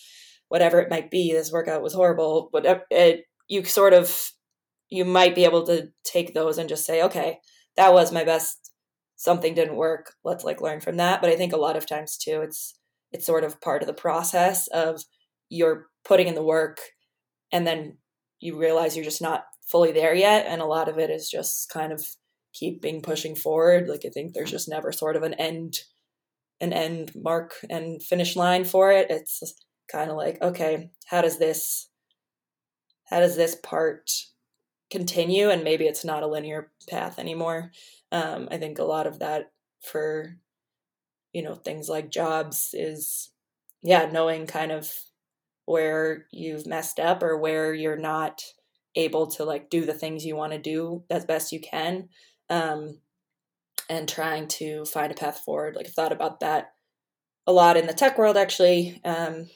[0.48, 1.32] whatever it might be.
[1.32, 2.48] This workout was horrible.
[2.52, 4.30] But it, you sort of
[4.88, 7.38] you might be able to take those and just say okay
[7.76, 8.69] that was my best
[9.20, 11.20] something didn't work let's like learn from that.
[11.20, 12.74] But i think a lot of times too it's
[13.12, 15.02] it's sort of part of the process of
[15.50, 16.78] you're putting in the work
[17.52, 17.98] and then
[18.40, 20.46] you realize you're just not fully there yet.
[20.46, 22.06] And a lot of it is just kind of
[22.54, 23.88] keeping pushing forward.
[23.88, 25.80] Like i think there's just never sort of an end
[26.62, 29.08] an end mark and finish line for it.
[29.10, 29.42] It's
[29.92, 31.90] kind of like okay how does this
[33.10, 34.10] how does this part
[34.90, 37.70] continue and maybe it's not a linear path anymore
[38.12, 40.36] um, I think a lot of that for,
[41.32, 43.30] you know, things like jobs is,
[43.82, 44.92] yeah, knowing kind of
[45.64, 48.42] where you've messed up or where you're not
[48.96, 52.08] able to like do the things you want to do as best you can.
[52.48, 52.98] Um,
[53.88, 55.74] and trying to find a path forward.
[55.74, 56.74] Like I've thought about that
[57.46, 59.00] a lot in the tech world actually.
[59.04, 59.48] Um,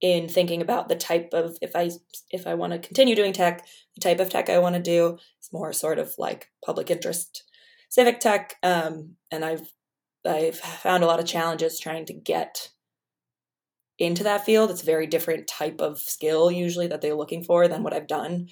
[0.00, 1.90] in thinking about the type of if I
[2.30, 5.18] if I want to continue doing tech, the type of tech I want to do
[5.40, 7.44] is more sort of like public interest
[7.88, 9.72] civic tech, um, and I've
[10.26, 12.70] I've found a lot of challenges trying to get
[13.98, 14.70] into that field.
[14.70, 18.06] It's a very different type of skill usually that they're looking for than what I've
[18.06, 18.48] done.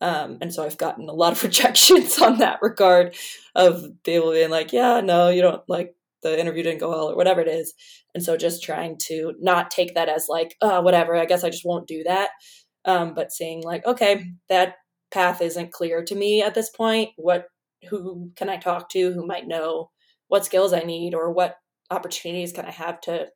[0.00, 3.14] Um, and so I've gotten a lot of rejections on that regard
[3.54, 7.16] of people being like, yeah, no, you don't like the interview didn't go well or
[7.16, 7.74] whatever it is.
[8.14, 11.50] And so just trying to not take that as like, oh, whatever, I guess I
[11.50, 12.30] just won't do that.
[12.84, 14.74] Um, but seeing like, okay, that
[15.12, 17.10] path isn't clear to me at this point.
[17.16, 17.46] What
[17.88, 19.90] who can I talk to who might know
[20.28, 21.56] what skills I need or what
[21.90, 23.26] opportunities can I have to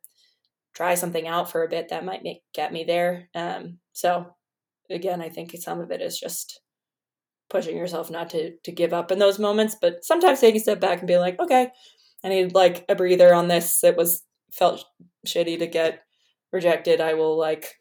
[0.73, 3.29] try something out for a bit that might make get me there.
[3.35, 4.27] Um, so
[4.89, 6.61] again, I think some of it is just
[7.49, 10.79] pushing yourself not to to give up in those moments, but sometimes taking a step
[10.79, 11.69] back and being like, okay,
[12.27, 13.83] I need like a breather on this.
[13.83, 14.83] It was felt
[15.25, 16.03] shitty to get
[16.51, 16.99] rejected.
[16.99, 17.75] I will like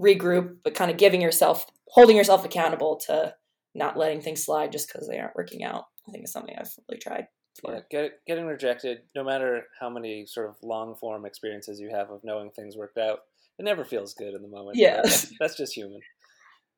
[0.00, 3.34] regroup, but kind of giving yourself, holding yourself accountable to
[3.74, 5.84] not letting things slide just because they aren't working out.
[6.08, 7.26] I think is something I've really tried.
[7.66, 12.10] Yeah, get, getting rejected, no matter how many sort of long form experiences you have
[12.10, 13.20] of knowing things worked out,
[13.58, 14.76] it never feels good in the moment.
[14.76, 16.00] Yeah, that's, that's just human.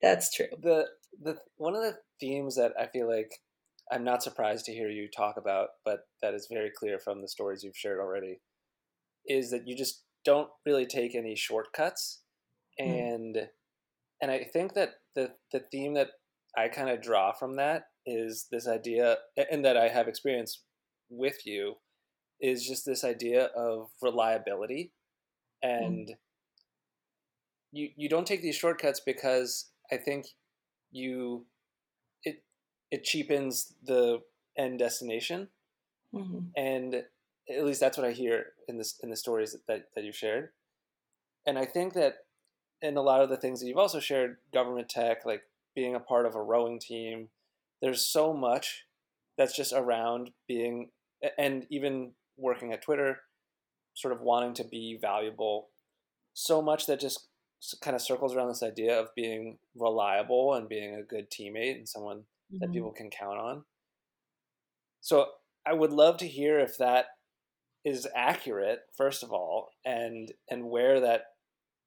[0.00, 0.46] That's true.
[0.62, 0.86] The
[1.20, 3.32] the one of the themes that I feel like
[3.90, 7.28] I'm not surprised to hear you talk about, but that is very clear from the
[7.28, 8.40] stories you've shared already,
[9.26, 12.22] is that you just don't really take any shortcuts,
[12.78, 12.90] hmm.
[12.90, 13.46] and mm.
[14.20, 16.08] and I think that the the theme that
[16.56, 19.16] I kind of draw from that is this idea,
[19.50, 20.62] and that I have experience
[21.10, 21.76] with you,
[22.40, 24.92] is just this idea of reliability,
[25.62, 25.70] hmm.
[25.70, 26.14] and mm.
[27.72, 30.26] you you don't take these shortcuts because I think
[30.90, 31.46] you
[32.90, 34.20] it cheapens the
[34.56, 35.48] end destination,
[36.14, 36.38] mm-hmm.
[36.56, 40.12] and at least that's what I hear in this in the stories that that you
[40.12, 40.50] shared,
[41.46, 42.16] and I think that
[42.80, 45.42] in a lot of the things that you've also shared, government tech, like
[45.74, 47.28] being a part of a rowing team,
[47.82, 48.84] there's so much
[49.36, 50.90] that's just around being
[51.36, 53.20] and even working at Twitter,
[53.94, 55.68] sort of wanting to be valuable,
[56.34, 57.28] so much that just
[57.80, 61.88] kind of circles around this idea of being reliable and being a good teammate and
[61.88, 62.58] someone mm-hmm.
[62.60, 63.64] that people can count on.
[65.00, 65.26] So
[65.66, 67.06] I would love to hear if that
[67.84, 71.22] is accurate first of all and and where that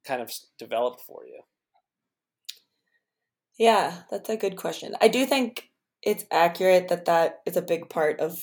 [0.05, 1.41] kind of developed for you.
[3.59, 4.95] Yeah, that's a good question.
[5.01, 5.69] I do think
[6.01, 8.39] it's accurate that that is a big part of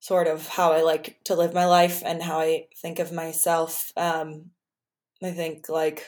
[0.00, 3.90] sort of how I like to live my life and how I think of myself.
[3.96, 4.50] Um,
[5.22, 6.04] I think like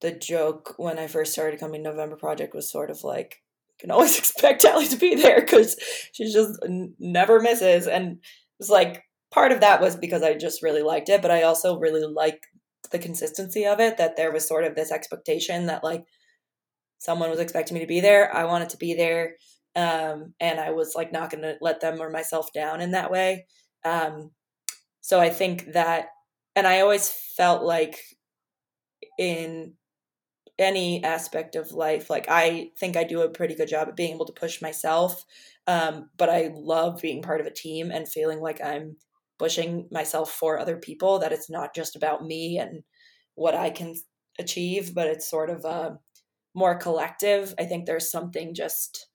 [0.00, 3.90] the joke when I first started coming November Project was sort of like you can
[3.90, 5.76] always expect Allie to be there because
[6.12, 8.18] she just n- never misses, and it
[8.58, 11.78] was like part of that was because I just really liked it, but I also
[11.78, 12.42] really like
[12.92, 13.96] the consistency of it.
[13.96, 16.04] That there was sort of this expectation that like
[16.98, 19.36] someone was expecting me to be there, I wanted to be there,
[19.74, 23.10] um, and I was like not going to let them or myself down in that
[23.10, 23.46] way.
[23.84, 24.30] Um,
[25.00, 26.08] so I think that
[26.56, 28.00] and I always felt like
[29.18, 29.74] in
[30.58, 34.14] any aspect of life, like I think I do a pretty good job at being
[34.14, 35.24] able to push myself.
[35.66, 38.96] Um, but I love being part of a team and feeling like I'm
[39.38, 42.82] pushing myself for other people, that it's not just about me and
[43.34, 43.94] what I can
[44.38, 45.98] achieve, but it's sort of a
[46.54, 47.54] more collective.
[47.58, 49.08] I think there's something just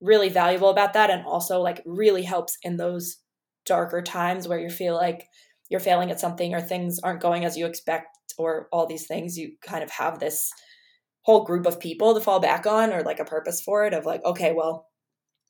[0.00, 3.18] really valuable about that and also like really helps in those
[3.66, 5.28] darker times where you feel like
[5.70, 9.36] you're failing at something or things aren't going as you expect or all these things
[9.36, 10.50] you kind of have this
[11.22, 14.04] whole group of people to fall back on or like a purpose for it of
[14.04, 14.86] like okay well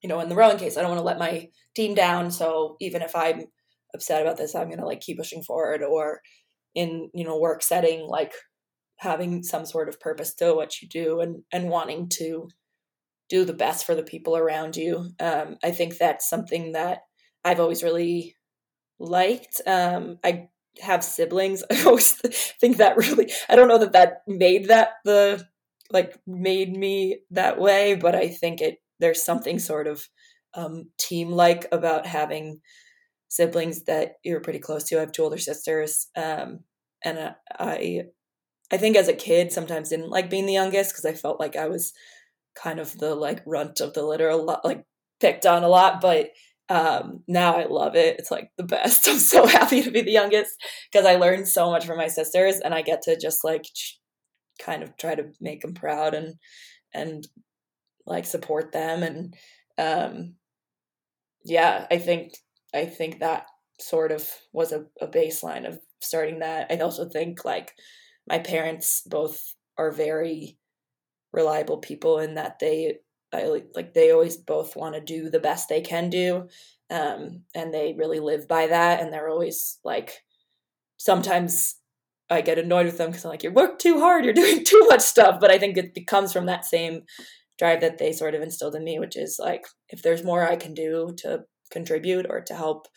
[0.02, 2.76] you know in the rowing case i don't want to let my team down so
[2.80, 3.44] even if i'm
[3.94, 6.20] upset about this i'm going to like keep pushing forward or
[6.74, 8.32] in you know work setting like
[8.98, 12.48] having some sort of purpose to what you do and and wanting to
[13.28, 15.08] do the best for the people around you.
[15.20, 17.00] Um, i think that's something that
[17.44, 18.36] i've always really
[19.00, 19.60] liked.
[19.66, 20.48] Um, I
[20.80, 21.64] have siblings.
[21.70, 25.44] I always think that really, I don't know that that made that the,
[25.90, 30.06] like, made me that way, but I think it, there's something sort of
[30.54, 32.60] um, team like about having
[33.28, 34.96] siblings that you're pretty close to.
[34.96, 36.08] I have two older sisters.
[36.16, 36.60] Um,
[37.04, 38.02] and uh, I,
[38.70, 41.56] I think as a kid, sometimes didn't like being the youngest because I felt like
[41.56, 41.92] I was
[42.54, 44.84] kind of the like runt of the litter a lot, like
[45.20, 46.00] picked on a lot.
[46.00, 46.30] But
[46.70, 48.18] um, now I love it.
[48.18, 49.08] It's like the best.
[49.10, 50.52] I'm so happy to be the youngest
[50.92, 53.66] because I learned so much from my sisters and I get to just like
[54.60, 56.34] kind of try to make them proud and
[56.94, 57.26] and
[58.06, 59.34] like support them and
[59.78, 60.34] um
[61.44, 62.34] yeah, I think
[62.74, 63.46] I think that
[63.80, 66.66] sort of was a, a baseline of starting that.
[66.70, 67.72] I also think like
[68.28, 70.58] my parents both are very
[71.32, 72.96] reliable people in that they
[73.32, 76.48] I like they always both want to do the best they can do,
[76.90, 79.00] um, and they really live by that.
[79.00, 80.22] And they're always like,
[80.96, 81.76] sometimes
[82.28, 84.86] I get annoyed with them because I'm like, you work too hard, you're doing too
[84.88, 85.38] much stuff.
[85.40, 87.02] But I think it comes from that same
[87.58, 90.56] drive that they sort of instilled in me, which is like, if there's more I
[90.56, 92.88] can do to contribute or to help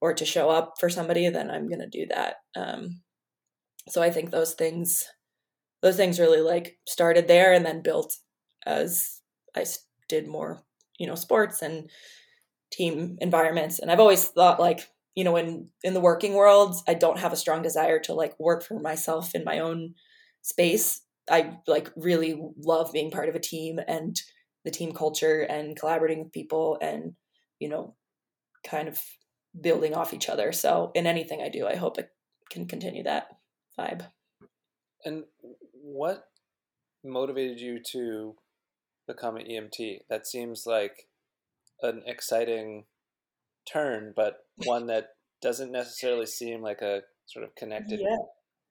[0.00, 2.36] or to show up for somebody, then I'm gonna do that.
[2.56, 3.02] Um,
[3.88, 5.04] so I think those things,
[5.82, 8.16] those things really like started there and then built
[8.66, 9.19] as
[9.56, 9.64] I
[10.08, 10.62] did more,
[10.98, 11.90] you know, sports and
[12.72, 13.78] team environments.
[13.78, 17.32] And I've always thought like you know, in in the working world, I don't have
[17.32, 19.94] a strong desire to like work for myself in my own
[20.42, 21.02] space.
[21.28, 24.20] I like really love being part of a team and
[24.64, 27.14] the team culture and collaborating with people and
[27.58, 27.96] you know
[28.66, 29.00] kind of
[29.60, 30.52] building off each other.
[30.52, 32.10] So in anything I do, I hope it
[32.50, 33.28] can continue that
[33.78, 34.06] vibe.
[35.04, 35.24] And
[35.72, 36.24] what
[37.02, 38.36] motivated you to
[39.06, 40.00] become an EMT?
[40.08, 41.08] That seems like
[41.82, 42.84] an exciting
[43.70, 45.08] turn, but one that
[45.42, 48.16] doesn't necessarily seem like a sort of connected, yeah.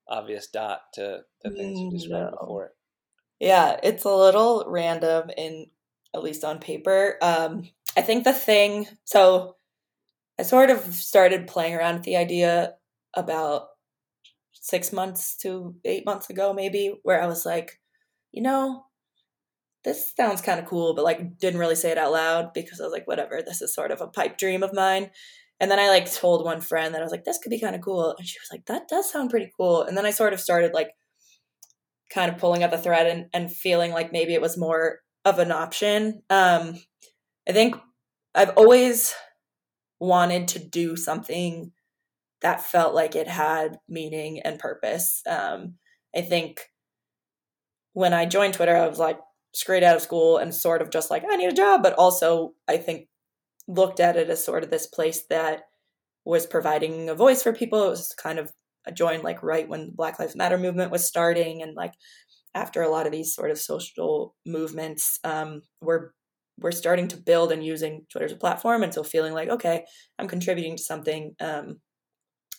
[0.07, 2.37] obvious dot to the things you described no.
[2.39, 2.71] before.
[3.39, 5.67] Yeah, it's a little random in
[6.13, 7.17] at least on paper.
[7.21, 9.55] Um, I think the thing, so
[10.39, 12.73] I sort of started playing around with the idea
[13.15, 13.67] about
[14.53, 17.79] six months to eight months ago, maybe, where I was like,
[18.31, 18.85] you know,
[19.83, 22.83] this sounds kind of cool, but like didn't really say it out loud because I
[22.83, 25.09] was like, whatever, this is sort of a pipe dream of mine.
[25.59, 27.75] And then I like told one friend that I was like, this could be kind
[27.75, 28.15] of cool.
[28.17, 29.83] And she was like, that does sound pretty cool.
[29.83, 30.91] And then I sort of started like
[32.09, 35.39] kind of pulling at the thread and, and feeling like maybe it was more of
[35.39, 36.21] an option.
[36.29, 36.79] Um,
[37.47, 37.75] I think
[38.33, 39.13] I've always
[39.99, 41.71] wanted to do something
[42.41, 45.21] that felt like it had meaning and purpose.
[45.27, 45.75] Um,
[46.15, 46.61] I think
[47.93, 49.19] when I joined Twitter, I was like
[49.53, 52.53] straight out of school and sort of just like, I need a job, but also
[52.67, 53.07] I think
[53.67, 55.63] looked at it as sort of this place that
[56.25, 57.83] was providing a voice for people.
[57.83, 58.51] It was kind of
[58.87, 61.93] I joined like right when Black Lives Matter movement was starting and like
[62.55, 66.13] after a lot of these sort of social movements um, were
[66.59, 69.85] we're starting to build and using Twitter as a platform, and so feeling like okay,
[70.17, 71.35] I'm contributing to something.
[71.39, 71.79] Um,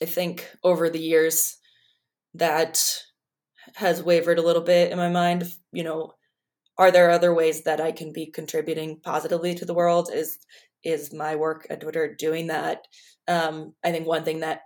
[0.02, 1.58] I think over the years
[2.34, 2.82] that
[3.76, 5.52] has wavered a little bit in my mind.
[5.72, 6.12] You know,
[6.80, 10.10] are there other ways that I can be contributing positively to the world?
[10.12, 10.38] Is
[10.82, 12.86] is my work at Twitter doing that?
[13.28, 14.62] Um, I think one thing that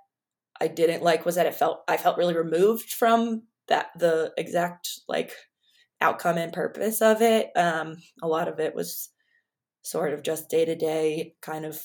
[0.61, 4.89] I didn't like was that it felt I felt really removed from that the exact
[5.09, 5.33] like
[6.01, 7.51] outcome and purpose of it.
[7.57, 9.11] Um, a lot of it was
[9.83, 11.83] sort of just day to day kind of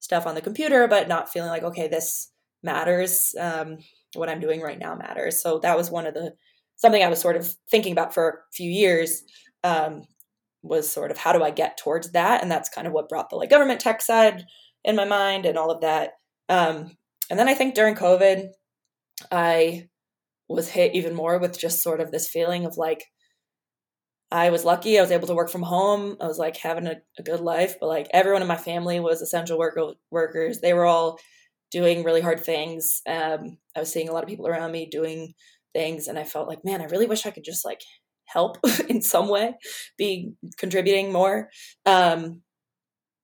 [0.00, 2.30] stuff on the computer, but not feeling like, okay, this
[2.62, 3.34] matters.
[3.40, 3.78] Um,
[4.14, 5.42] what I'm doing right now matters.
[5.42, 6.34] So that was one of the
[6.76, 9.22] something I was sort of thinking about for a few years.
[9.64, 10.02] Um,
[10.62, 13.30] was sort of how do I get towards that, and that's kind of what brought
[13.30, 14.44] the like government tech side
[14.84, 16.12] in my mind and all of that.
[16.48, 16.96] Um,
[17.30, 18.48] and then I think during COVID,
[19.30, 19.88] I
[20.48, 23.04] was hit even more with just sort of this feeling of like
[24.30, 24.98] I was lucky.
[24.98, 26.16] I was able to work from home.
[26.20, 29.20] I was like having a, a good life, but like everyone in my family was
[29.20, 30.60] essential worker, workers.
[30.60, 31.18] They were all
[31.70, 33.02] doing really hard things.
[33.06, 35.34] Um, I was seeing a lot of people around me doing
[35.74, 37.80] things, and I felt like, man, I really wish I could just like
[38.32, 38.58] help
[38.88, 39.54] in some way,
[39.98, 41.50] be contributing more.
[41.86, 42.42] Um,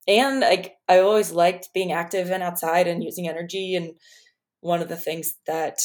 [0.07, 3.75] and I, I always liked being active and outside and using energy.
[3.75, 3.93] And
[4.61, 5.79] one of the things that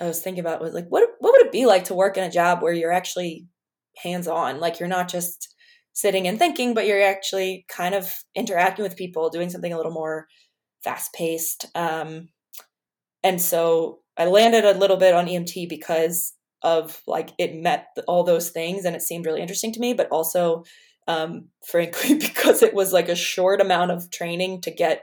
[0.00, 2.24] I was thinking about was like, what what would it be like to work in
[2.24, 3.46] a job where you're actually
[4.02, 4.58] hands on?
[4.58, 5.54] Like you're not just
[5.92, 9.92] sitting and thinking, but you're actually kind of interacting with people, doing something a little
[9.92, 10.26] more
[10.82, 11.66] fast paced.
[11.74, 12.28] Um,
[13.22, 16.32] and so I landed a little bit on EMT because
[16.62, 20.08] of like it met all those things and it seemed really interesting to me, but
[20.10, 20.64] also
[21.08, 25.02] um, frankly because it was like a short amount of training to get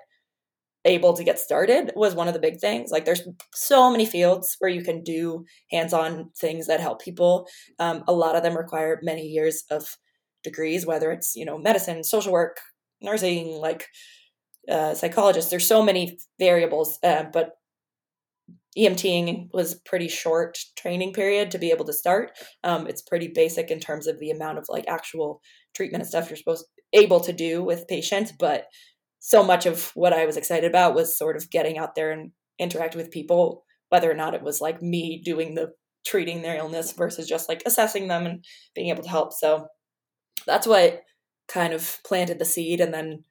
[0.85, 2.89] able to get started was one of the big things.
[2.91, 7.47] Like there's so many fields where you can do hands-on things that help people.
[7.79, 9.97] Um, a lot of them require many years of
[10.43, 12.59] degrees, whether it's you know medicine, social work,
[13.01, 13.87] nursing, like
[14.69, 15.49] uh, psychologist.
[15.49, 17.58] There's so many variables, uh, but
[18.77, 22.31] EMTing was pretty short training period to be able to start.
[22.63, 25.41] Um, it's pretty basic in terms of the amount of like actual
[25.75, 28.65] treatment and stuff you're supposed able to do with patients, but
[29.19, 32.31] so much of what I was excited about was sort of getting out there and
[32.57, 35.71] interact with people, whether or not it was like me doing the
[36.05, 39.33] treating their illness versus just like assessing them and being able to help.
[39.33, 39.67] So
[40.47, 41.01] that's what
[41.47, 43.23] kind of planted the seed and then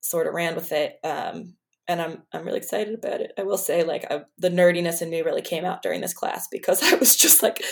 [0.00, 0.96] sort of ran with it.
[1.04, 1.54] Um,
[1.88, 3.32] and I'm I'm really excited about it.
[3.38, 6.48] I will say, like, I, the nerdiness in me really came out during this class
[6.50, 7.62] because I was just like,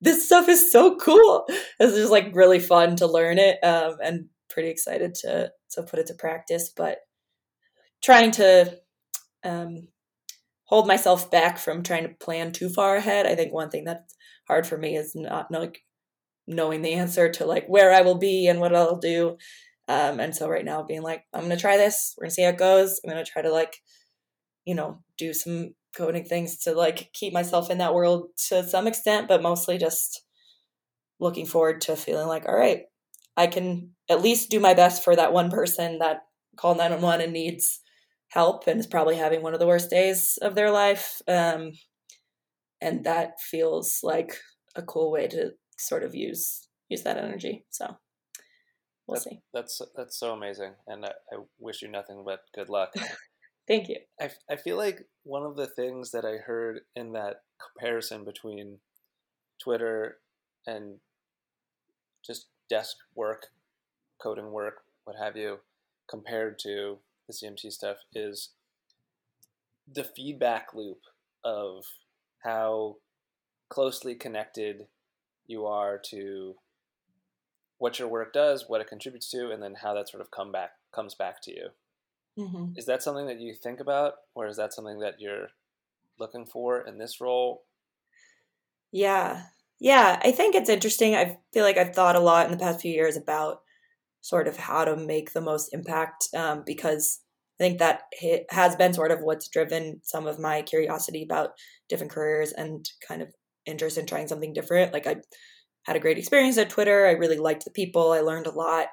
[0.00, 1.46] this stuff is so cool.
[1.78, 5.98] It's just like really fun to learn it, um, and pretty excited to to put
[6.00, 6.72] it to practice.
[6.76, 6.98] But
[8.02, 8.78] trying to
[9.44, 9.88] um,
[10.64, 13.26] hold myself back from trying to plan too far ahead.
[13.26, 14.16] I think one thing that's
[14.48, 15.80] hard for me is not like
[16.46, 19.36] knowing the answer to like where I will be and what I'll do.
[19.88, 22.50] Um, and so right now being like, I'm gonna try this, we're gonna see how
[22.50, 23.00] it goes.
[23.04, 23.76] I'm gonna try to like,
[24.64, 28.86] you know, do some coding things to like keep myself in that world to some
[28.86, 30.22] extent, but mostly just
[31.20, 32.82] looking forward to feeling like, all right,
[33.36, 36.22] I can at least do my best for that one person that
[36.56, 37.80] called 911 and needs
[38.28, 41.20] help and is probably having one of the worst days of their life.
[41.28, 41.72] Um,
[42.80, 44.36] and that feels like
[44.74, 47.64] a cool way to sort of use use that energy.
[47.70, 47.96] So
[49.06, 49.40] we'll that, see.
[49.52, 52.94] That's that's so amazing, and I, I wish you nothing but good luck.
[53.68, 53.96] Thank you.
[54.20, 58.78] I, I feel like one of the things that I heard in that comparison between
[59.62, 60.18] Twitter
[60.66, 60.96] and
[62.26, 63.46] just desk work,
[64.20, 65.58] coding work, what have you,
[66.08, 66.98] compared to
[67.28, 68.50] the EMT stuff is
[69.90, 71.00] the feedback loop
[71.44, 71.84] of
[72.42, 72.96] how
[73.68, 74.86] closely connected
[75.46, 76.54] you are to
[77.82, 80.52] what your work does, what it contributes to, and then how that sort of come
[80.52, 81.66] back comes back to you.
[82.38, 82.74] Mm-hmm.
[82.76, 85.48] Is that something that you think about, or is that something that you're
[86.16, 87.64] looking for in this role?
[88.92, 89.46] Yeah,
[89.80, 91.16] yeah, I think it's interesting.
[91.16, 93.62] I feel like I've thought a lot in the past few years about
[94.20, 97.18] sort of how to make the most impact um, because
[97.58, 98.02] I think that
[98.50, 101.54] has been sort of what's driven some of my curiosity about
[101.88, 103.34] different careers and kind of
[103.66, 104.92] interest in trying something different.
[104.92, 105.16] Like I
[105.84, 107.06] had a great experience at Twitter.
[107.06, 108.12] I really liked the people.
[108.12, 108.86] I learned a lot,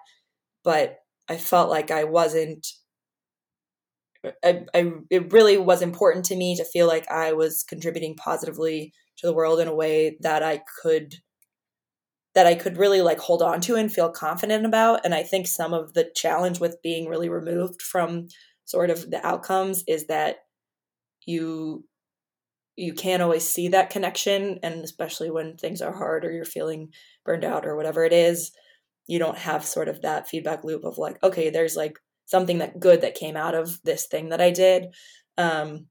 [0.63, 0.97] but
[1.29, 2.65] I felt like I wasn't.
[4.43, 8.93] I, I it really was important to me to feel like I was contributing positively
[9.17, 11.15] to the world in a way that I could
[12.35, 15.05] that I could really like hold on to and feel confident about.
[15.05, 18.27] And I think some of the challenge with being really removed from
[18.65, 20.37] sort of the outcomes is that
[21.25, 21.85] you
[22.79, 26.89] you can't always see that connection and especially when things are hard or you're feeling
[27.25, 28.51] burned out or whatever it is
[29.07, 32.79] you don't have sort of that feedback loop of like okay there's like something that
[32.79, 34.87] good that came out of this thing that i did.
[35.37, 35.87] Um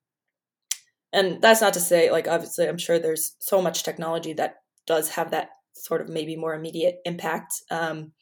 [1.13, 5.11] and that's not to say like obviously i'm sure there's so much technology that does
[5.11, 8.13] have that sort of maybe more immediate impact um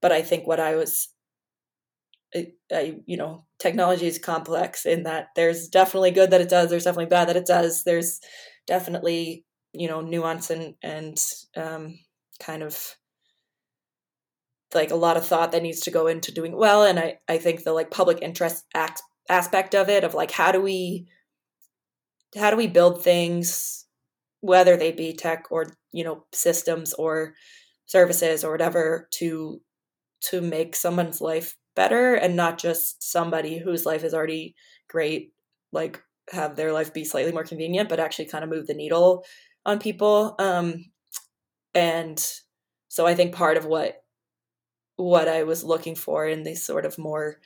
[0.00, 1.08] but i think what i was
[2.34, 6.68] I, I, you know, technology is complex in that there's definitely good that it does.
[6.68, 7.82] There's definitely bad that it does.
[7.82, 8.20] There's
[8.66, 11.18] definitely, you know, nuance and, and,
[11.56, 11.98] um,
[12.38, 12.94] kind of
[14.74, 16.84] like a lot of thought that needs to go into doing well.
[16.84, 19.00] And I, I think the like public interest act,
[19.30, 21.08] aspect of it of like, how do we,
[22.36, 23.86] how do we build things,
[24.42, 27.32] whether they be tech or, you know, systems or
[27.86, 29.62] services or whatever to,
[30.20, 34.54] to make someone's life better and not just somebody whose life is already
[34.88, 35.32] great
[35.72, 39.24] like have their life be slightly more convenient but actually kind of move the needle
[39.66, 40.84] on people um
[41.74, 42.24] and
[42.88, 44.02] so i think part of what
[44.96, 47.38] what i was looking for in these sort of more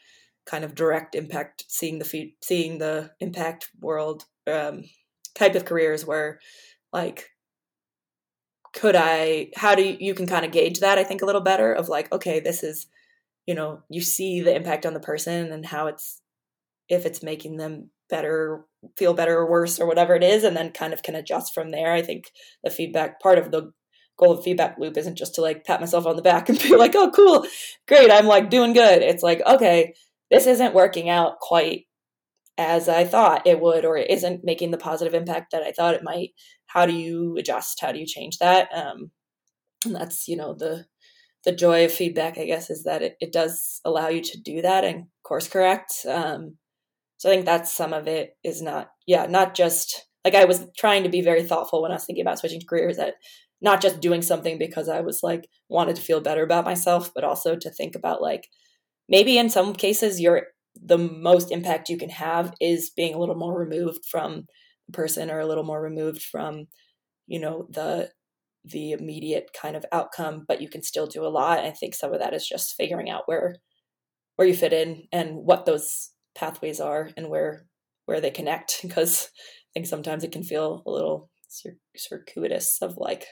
[0.46, 4.82] kind of direct impact seeing the feed, seeing the impact world um
[5.34, 6.38] type of careers where
[6.92, 7.30] like
[8.74, 11.40] could i how do you, you can kind of gauge that i think a little
[11.40, 12.86] better of like okay this is
[13.48, 16.20] you know you see the impact on the person and how it's
[16.90, 20.70] if it's making them better feel better or worse or whatever it is and then
[20.70, 21.92] kind of can adjust from there.
[21.92, 22.30] I think
[22.62, 23.72] the feedback part of the
[24.18, 26.76] goal of feedback loop isn't just to like pat myself on the back and be
[26.76, 27.46] like oh cool
[27.86, 29.00] great i'm like doing good.
[29.00, 29.94] It's like okay
[30.30, 31.86] this isn't working out quite
[32.58, 35.94] as i thought it would or it isn't making the positive impact that i thought
[35.94, 36.30] it might.
[36.66, 37.80] How do you adjust?
[37.80, 38.68] How do you change that?
[38.74, 39.10] Um
[39.86, 40.84] and that's you know the
[41.44, 44.62] the joy of feedback, I guess, is that it, it does allow you to do
[44.62, 45.92] that and course correct.
[46.08, 46.56] Um,
[47.16, 50.66] so I think that's some of it is not, yeah, not just like I was
[50.76, 53.14] trying to be very thoughtful when I was thinking about switching careers that
[53.60, 57.24] not just doing something because I was like wanted to feel better about myself, but
[57.24, 58.48] also to think about like
[59.08, 60.48] maybe in some cases you're
[60.80, 64.46] the most impact you can have is being a little more removed from
[64.86, 66.66] the person or a little more removed from
[67.26, 68.10] you know the
[68.64, 71.60] the immediate kind of outcome, but you can still do a lot.
[71.60, 73.56] I think some of that is just figuring out where
[74.36, 77.66] where you fit in and what those pathways are and where
[78.06, 81.28] where they connect because I think sometimes it can feel a little
[81.96, 83.26] circuitous of like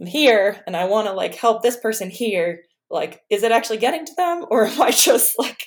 [0.00, 3.78] I'm here and I want to like help this person here like is it actually
[3.78, 5.66] getting to them or am I just like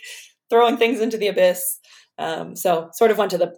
[0.50, 1.80] throwing things into the abyss
[2.18, 3.54] um, so sort of went to the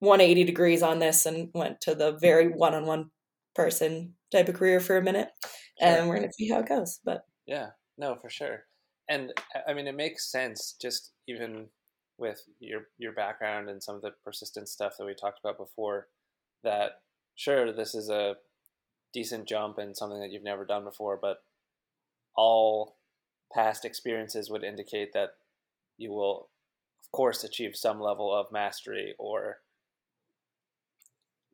[0.00, 3.10] 180 degrees on this and went to the very one-on-one
[3.58, 5.88] person type of career for a minute, sure.
[5.88, 7.00] and we're gonna see how it goes.
[7.04, 8.64] But yeah, no, for sure.
[9.08, 9.32] And
[9.66, 11.66] I mean, it makes sense just even
[12.18, 16.06] with your your background and some of the persistent stuff that we talked about before.
[16.62, 17.00] That
[17.34, 18.36] sure, this is a
[19.12, 21.38] decent jump and something that you've never done before, but
[22.36, 22.98] all
[23.52, 25.30] past experiences would indicate that
[25.96, 26.48] you will,
[27.02, 29.58] of course, achieve some level of mastery or,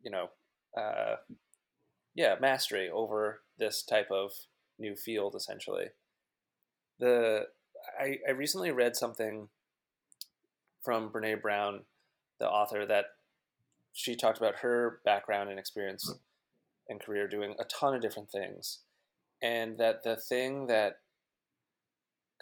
[0.03, 0.29] you know,
[0.77, 1.17] uh,
[2.15, 4.33] yeah mastery over this type of
[4.79, 5.87] new field essentially
[6.99, 7.47] the
[7.99, 9.49] I, I recently read something
[10.83, 11.81] from Brene Brown,
[12.39, 13.07] the author, that
[13.93, 16.15] she talked about her background and experience
[16.89, 18.81] and career doing a ton of different things.
[19.43, 20.99] And that the thing that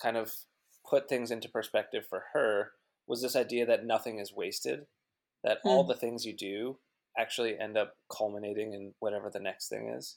[0.01, 0.33] kind of
[0.89, 2.73] put things into perspective for her
[3.07, 4.87] was this idea that nothing is wasted,
[5.45, 5.71] that mm.
[5.71, 6.79] all the things you do
[7.19, 10.17] actually end up culminating in whatever the next thing is.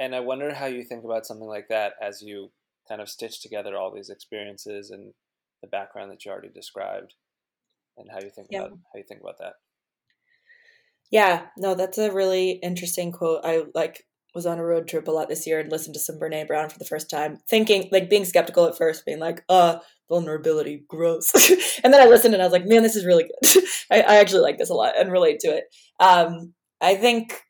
[0.00, 2.50] And I wonder how you think about something like that as you
[2.88, 5.12] kind of stitch together all these experiences and
[5.60, 7.14] the background that you already described
[7.96, 8.60] and how you think yeah.
[8.60, 9.54] about how you think about that.
[11.10, 13.40] Yeah, no, that's a really interesting quote.
[13.44, 16.18] I like was on a road trip a lot this year and listened to some
[16.18, 19.78] Brene Brown for the first time, thinking like being skeptical at first, being like, uh,
[20.08, 21.30] vulnerability, gross.
[21.84, 23.62] and then I listened and I was like, man, this is really good.
[23.90, 25.64] I, I, actually like this a lot and relate to it.
[26.00, 27.40] Um, I think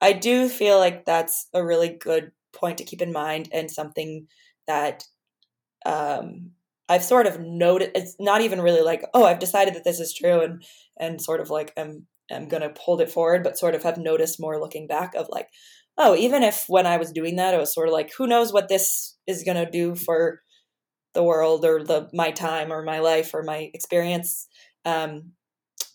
[0.00, 4.26] I do feel like that's a really good point to keep in mind and something
[4.66, 5.04] that
[5.86, 6.52] um,
[6.88, 7.92] I've sort of noted.
[7.94, 10.64] It's not even really like, oh, I've decided that this is true and
[10.98, 14.40] and sort of like I'm I'm gonna hold it forward, but sort of have noticed
[14.40, 15.48] more looking back of like,
[15.98, 18.52] oh, even if when I was doing that, it was sort of like, who knows
[18.52, 20.42] what this is gonna do for
[21.14, 24.48] the world or the my time or my life or my experience.
[24.84, 25.32] Um,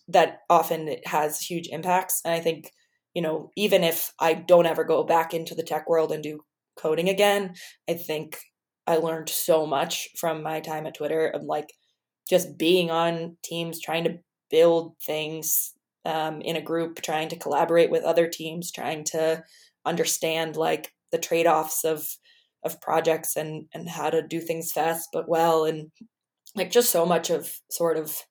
[0.08, 2.72] that often it has huge impacts, and I think
[3.14, 6.44] you know even if I don't ever go back into the tech world and do
[6.76, 7.54] coding again,
[7.88, 8.38] I think
[8.86, 11.72] I learned so much from my time at Twitter of like
[12.28, 14.18] just being on teams, trying to
[14.50, 15.72] build things
[16.04, 19.42] um, in a group, trying to collaborate with other teams, trying to
[19.84, 22.08] understand like the trade offs of
[22.66, 25.90] of projects and and how to do things fast but well and
[26.54, 28.22] like just so much of sort of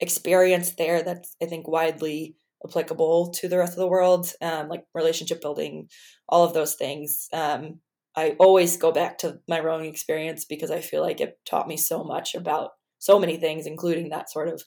[0.00, 4.84] experience there that's I think widely applicable to the rest of the world, um, like
[4.94, 5.88] relationship building,
[6.28, 7.28] all of those things.
[7.32, 7.80] Um,
[8.16, 11.76] I always go back to my rowing experience because I feel like it taught me
[11.76, 14.62] so much about so many things, including that sort of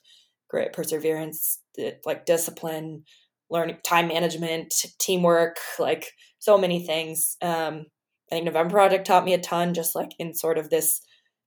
[0.48, 1.60] grit, perseverance,
[2.06, 3.04] like discipline,
[3.50, 7.36] learning, time management, teamwork, like so many things.
[7.42, 7.86] Um,
[8.32, 11.02] I think November Project taught me a ton, just like in sort of this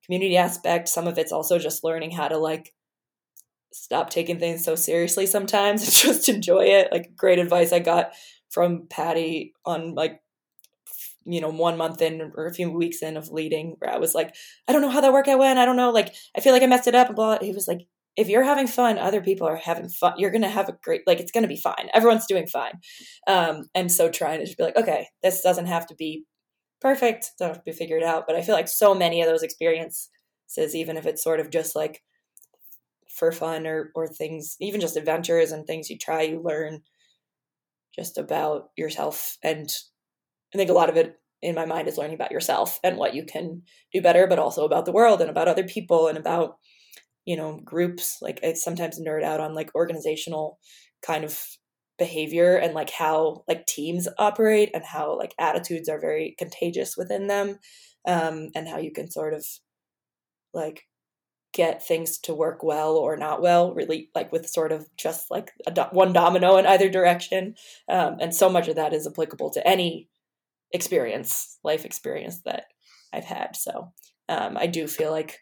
[0.06, 0.88] community aspect.
[0.88, 2.74] Some of it's also just learning how to like
[3.74, 6.90] stop taking things so seriously sometimes and just enjoy it.
[6.92, 8.14] Like great advice I got
[8.52, 10.22] from Patty on like
[11.28, 14.14] you know, one month in or a few weeks in of leading where I was
[14.14, 14.36] like,
[14.68, 15.58] I don't know how that workout went.
[15.58, 15.90] I don't know.
[15.90, 17.08] Like, I feel like I messed it up.
[17.08, 17.40] And blah.
[17.42, 20.14] He was like, if you're having fun, other people are having fun.
[20.20, 21.90] You're to have a great, like, it's to be fine.
[21.96, 22.74] Everyone's doing fine.
[23.26, 26.26] Um, and so trying to just be like, okay, this doesn't have to be
[26.82, 27.32] perfect.
[27.40, 28.26] Doesn't have to be figured out.
[28.28, 30.10] But I feel like so many of those experiences,
[30.74, 32.02] even if it's sort of just like
[33.10, 36.82] for fun or, or things, even just adventures and things you try, you learn
[37.96, 39.70] just about yourself and
[40.54, 43.14] I think a lot of it in my mind is learning about yourself and what
[43.14, 43.62] you can
[43.94, 46.58] do better, but also about the world and about other people and about,
[47.26, 48.20] you know, groups.
[48.22, 50.60] Like I sometimes nerd out on like organizational
[51.06, 51.40] kind of
[51.98, 57.28] behavior and like how like teams operate and how like attitudes are very contagious within
[57.28, 57.58] them
[58.08, 59.46] um, and how you can sort of
[60.54, 60.84] like
[61.54, 65.52] get things to work well or not well really like with sort of just like
[65.74, 67.56] do- one domino in either direction
[67.88, 70.10] um, and so much of that is applicable to any
[70.76, 72.66] experience, life experience that
[73.14, 73.56] I've had.
[73.56, 73.91] So
[74.30, 75.39] um, I do feel like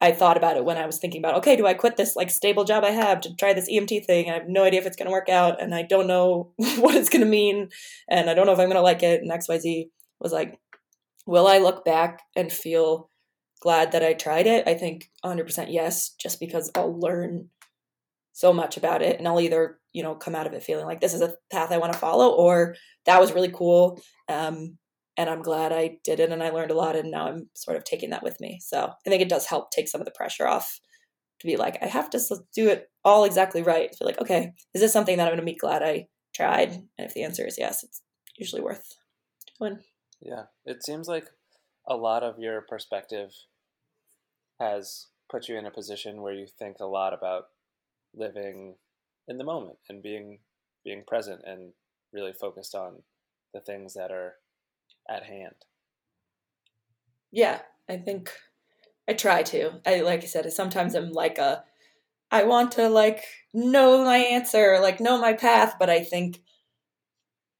[0.00, 2.30] I thought about it when I was thinking about, okay, do I quit this like
[2.30, 4.30] stable job I have to try this EMT thing?
[4.30, 6.94] I have no idea if it's going to work out, and I don't know what
[6.94, 7.70] it's going to mean,
[8.08, 9.22] and I don't know if I'm going to like it.
[9.22, 9.90] And X Y Z
[10.20, 10.58] was like,
[11.26, 13.10] will I look back and feel
[13.60, 14.68] glad that I tried it?
[14.68, 17.48] I think 100% yes, just because I'll learn
[18.32, 21.00] so much about it, and I'll either you know come out of it feeling like
[21.00, 22.76] this is a path I want to follow, or
[23.06, 23.98] that was really cool.
[24.28, 24.76] Um,
[25.16, 27.76] and I'm glad I did it and I learned a lot and now I'm sort
[27.76, 28.60] of taking that with me.
[28.62, 30.80] So I think it does help take some of the pressure off
[31.40, 32.20] to be like, I have to
[32.54, 33.94] do it all exactly right.
[33.94, 36.72] Feel like, okay, is this something that I'm going to be glad I tried?
[36.72, 38.02] And if the answer is yes, it's
[38.36, 38.94] usually worth
[39.58, 39.78] doing.
[40.20, 41.28] Yeah, it seems like
[41.86, 43.32] a lot of your perspective
[44.58, 47.44] has put you in a position where you think a lot about
[48.14, 48.76] living
[49.28, 50.38] in the moment and being
[50.84, 51.72] being present and
[52.12, 53.02] really focused on
[53.52, 54.34] the things that are
[55.08, 55.54] at hand.
[57.32, 58.30] Yeah, I think
[59.08, 59.80] I try to.
[59.86, 61.64] I like I said, sometimes I'm like a
[62.30, 66.40] I want to like know my answer, like know my path, but I think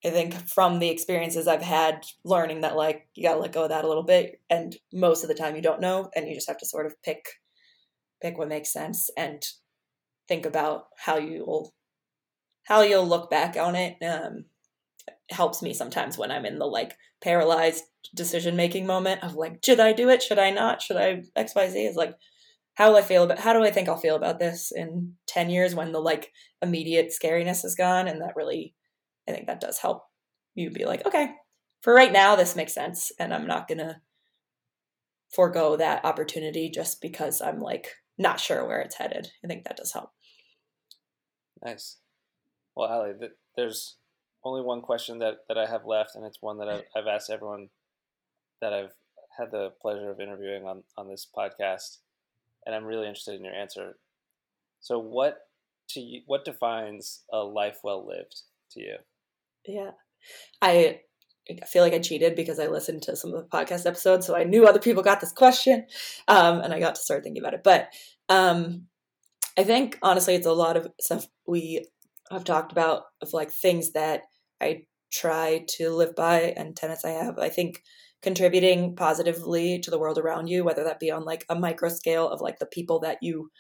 [0.04, 3.70] I think from the experiences I've had learning that like you gotta let go of
[3.70, 6.48] that a little bit and most of the time you don't know and you just
[6.48, 7.24] have to sort of pick
[8.22, 9.42] pick what makes sense and
[10.28, 11.74] think about how you'll
[12.64, 13.96] how you'll look back on it.
[14.02, 14.46] Um,
[15.30, 19.80] helps me sometimes when I'm in the like paralyzed decision making moment of like, should
[19.80, 20.22] I do it?
[20.22, 20.82] Should I not?
[20.82, 21.84] Should I X, Y, Z?
[21.84, 22.14] Is like,
[22.74, 25.50] how will I feel about how do I think I'll feel about this in 10
[25.50, 28.74] years when the like immediate scariness is gone and that really
[29.28, 30.02] I think that does help
[30.54, 31.30] you be like, okay,
[31.80, 33.96] for right now this makes sense and I'm not going to
[35.34, 39.28] forego that opportunity just because I'm like not sure where it's headed.
[39.44, 40.10] I think that does help.
[41.64, 41.98] Nice.
[42.74, 43.12] Well, Ali,
[43.56, 43.96] there's
[44.46, 47.30] only one question that, that I have left, and it's one that I've, I've asked
[47.30, 47.68] everyone
[48.60, 48.92] that I've
[49.36, 51.98] had the pleasure of interviewing on, on this podcast,
[52.64, 53.98] and I'm really interested in your answer.
[54.80, 55.38] So, what
[55.90, 58.42] to you, what defines a life well lived
[58.72, 58.96] to you?
[59.66, 59.90] Yeah,
[60.62, 61.00] I
[61.66, 64.44] feel like I cheated because I listened to some of the podcast episodes, so I
[64.44, 65.86] knew other people got this question,
[66.28, 67.64] um, and I got to start thinking about it.
[67.64, 67.88] But
[68.28, 68.86] um,
[69.58, 71.88] I think honestly, it's a lot of stuff we
[72.30, 74.22] have talked about of like things that
[74.60, 74.82] I
[75.12, 77.38] try to live by and tenets I have.
[77.38, 77.82] I think
[78.22, 82.28] contributing positively to the world around you, whether that be on like a micro scale
[82.28, 83.50] of like the people that you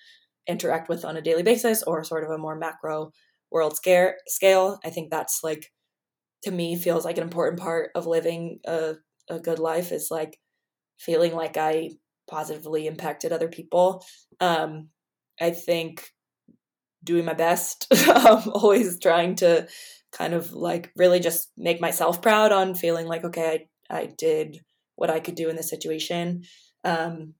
[0.48, 3.10] interact with on a daily basis, or sort of a more macro
[3.50, 4.12] world scale.
[4.26, 5.72] Scale, I think that's like
[6.44, 8.94] to me feels like an important part of living a,
[9.28, 10.38] a good life is like
[10.98, 11.90] feeling like I
[12.28, 14.04] positively impacted other people.
[14.40, 14.88] Um,
[15.40, 16.10] I think
[17.04, 19.66] doing my best, um, always trying to
[20.16, 24.60] kind of like really just make myself proud on feeling like, okay, I, I did
[24.94, 26.44] what I could do in this situation.
[26.84, 27.34] Um,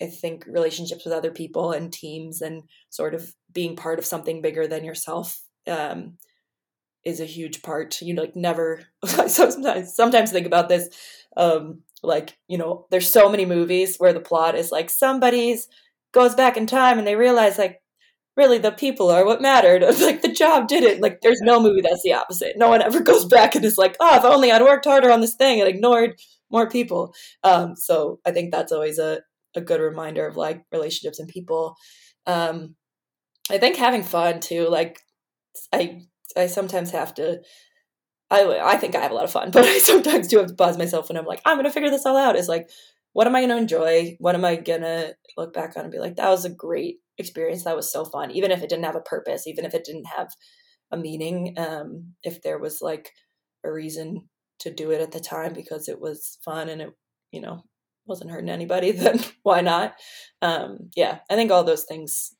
[0.00, 4.42] I think relationships with other people and teams and sort of being part of something
[4.42, 6.18] bigger than yourself um,
[7.04, 8.00] is a huge part.
[8.00, 8.82] You know, like never.
[9.26, 10.88] sometimes, sometimes think about this.
[11.36, 15.68] Um, like you know, there's so many movies where the plot is like somebody's
[16.12, 17.80] goes back in time and they realize like
[18.36, 19.82] really the people are what mattered.
[20.00, 21.00] like the job did it.
[21.00, 22.56] Like there's no movie that's the opposite.
[22.56, 25.20] No one ever goes back and is like, oh, if only I'd worked harder on
[25.20, 26.18] this thing and ignored
[26.50, 27.14] more people.
[27.42, 29.20] Um, so I think that's always a,
[29.56, 31.76] a good reminder of like relationships and people.
[32.26, 32.76] Um,
[33.50, 34.68] I think having fun too.
[34.68, 35.00] Like
[35.72, 36.02] I
[36.36, 37.40] I sometimes have to.
[38.30, 40.54] I I think I have a lot of fun, but I sometimes do have to
[40.54, 42.36] pause myself when I'm like, I'm gonna figure this all out.
[42.36, 42.70] Is like,
[43.12, 44.16] what am I gonna enjoy?
[44.18, 47.64] What am I gonna look back on and be like, that was a great experience.
[47.64, 50.06] That was so fun, even if it didn't have a purpose, even if it didn't
[50.06, 50.28] have
[50.90, 51.54] a meaning.
[51.56, 53.10] Um, if there was like
[53.64, 54.28] a reason
[54.60, 56.90] to do it at the time because it was fun and it,
[57.32, 57.62] you know,
[58.06, 59.94] wasn't hurting anybody, then why not?
[60.42, 62.34] Um, yeah, I think all those things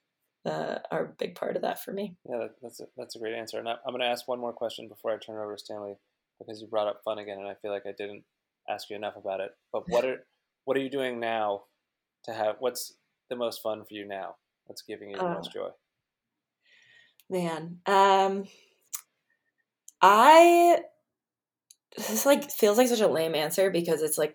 [0.46, 2.16] uh, are a big part of that for me.
[2.28, 3.58] Yeah, that's a, that's a great answer.
[3.58, 5.58] And I, am going to ask one more question before I turn it over to
[5.58, 5.94] Stanley
[6.38, 8.24] because you brought up fun again, and I feel like I didn't
[8.68, 9.50] ask you enough about it.
[9.72, 10.26] But what are
[10.64, 11.64] what are you doing now
[12.24, 12.56] to have?
[12.58, 12.94] What's
[13.30, 14.36] the most fun for you now?
[14.66, 15.68] What's giving you the uh, most joy?
[17.30, 18.44] Man, um,
[20.02, 20.80] I
[21.96, 24.34] this like feels like such a lame answer because it's like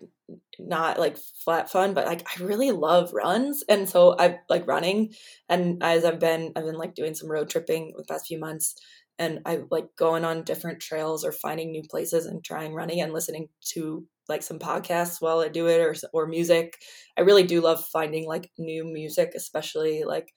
[0.58, 5.12] not like flat fun but like i really love runs and so i like running
[5.48, 8.74] and as i've been i've been like doing some road tripping the past few months
[9.20, 13.12] and i like going on different trails or finding new places and trying running and
[13.12, 16.76] listening to like some podcasts while i do it or or music
[17.16, 20.32] i really do love finding like new music especially like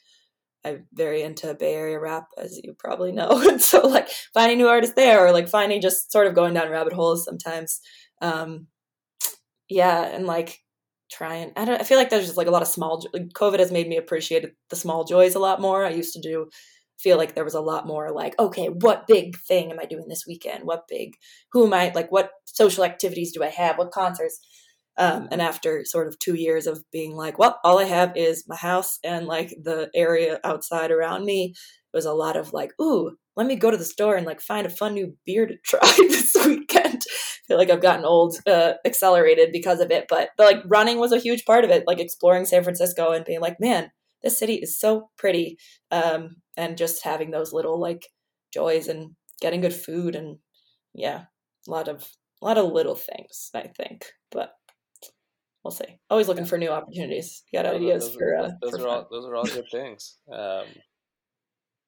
[0.66, 3.42] I'm very into Bay Area rap, as you probably know.
[3.50, 6.70] and so, like, finding new artists there, or like finding just sort of going down
[6.70, 7.82] rabbit holes sometimes.
[8.22, 8.68] Um,
[9.70, 10.60] yeah, and like
[11.12, 11.52] trying.
[11.56, 11.82] I don't.
[11.82, 13.06] I feel like there's just like a lot of small.
[13.14, 15.86] Like, COVID has made me appreciate the small joys a lot more.
[15.86, 16.50] I used to do
[17.04, 20.08] feel like there was a lot more like, okay, what big thing am I doing
[20.08, 20.64] this weekend?
[20.64, 21.16] What big?
[21.52, 21.92] Who am I?
[21.94, 23.78] Like, what social activities do I have?
[23.78, 24.40] What concerts?
[24.98, 28.46] Um, and after sort of two years of being like, well, all I have is
[28.48, 32.72] my house and like the area outside around me, it was a lot of like,
[32.82, 35.56] ooh, let me go to the store and like find a fun new beer to
[35.66, 37.02] try this weekend.
[37.06, 40.06] I feel like I've gotten old, uh, accelerated because of it.
[40.08, 43.26] But, but like running was a huge part of it, like exploring San Francisco and
[43.26, 43.92] being like, man,
[44.22, 45.58] this city is so pretty.
[45.92, 48.08] Um, and just having those little like
[48.54, 50.38] joys and getting good food and
[50.94, 51.24] yeah,
[51.68, 52.08] a lot of
[52.42, 54.06] a lot of little things, I think.
[54.32, 54.54] But
[55.64, 56.00] we'll see.
[56.10, 57.44] Always looking for new opportunities.
[57.52, 59.66] You got yeah, ideas those for, uh, those for are all those are all good
[59.72, 60.18] things.
[60.32, 60.66] Um,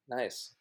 [0.08, 0.54] nice.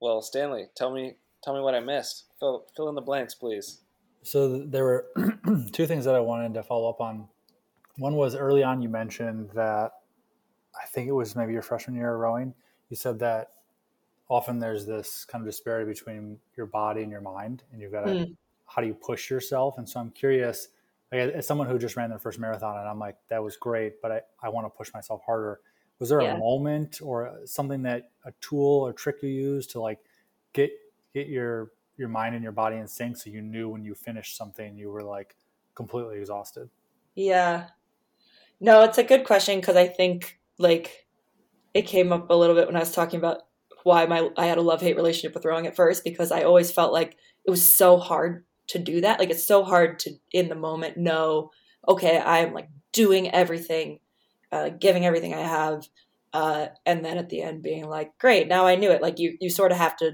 [0.00, 2.26] Well, Stanley, tell me tell me what I missed.
[2.40, 3.80] Fill fill in the blanks, please.
[4.22, 5.06] So there were
[5.72, 7.28] two things that I wanted to follow up on.
[7.96, 9.92] One was early on you mentioned that
[10.80, 12.54] I think it was maybe your freshman year of rowing.
[12.88, 13.52] You said that
[14.28, 18.06] often there's this kind of disparity between your body and your mind, and you've got
[18.06, 18.36] to mm.
[18.66, 19.78] how do you push yourself?
[19.78, 20.68] And so I'm curious
[21.12, 24.00] like as someone who just ran their first marathon and i'm like that was great
[24.02, 25.60] but i, I want to push myself harder
[25.98, 26.34] was there yeah.
[26.34, 29.98] a moment or something that a tool or trick you used to like
[30.52, 30.70] get
[31.14, 34.36] get your your mind and your body in sync so you knew when you finished
[34.36, 35.36] something you were like
[35.74, 36.68] completely exhausted
[37.14, 37.66] yeah
[38.60, 41.06] no it's a good question because i think like
[41.78, 43.42] it came up a little bit when I was talking about
[43.84, 46.72] why my I had a love hate relationship with rowing at first because I always
[46.72, 47.16] felt like
[47.46, 49.20] it was so hard to do that.
[49.20, 51.52] Like it's so hard to in the moment know,
[51.86, 54.00] okay, I'm like doing everything,
[54.50, 55.86] uh, giving everything I have,
[56.32, 59.02] uh, and then at the end being like, great, now I knew it.
[59.02, 60.12] Like you you sort of have to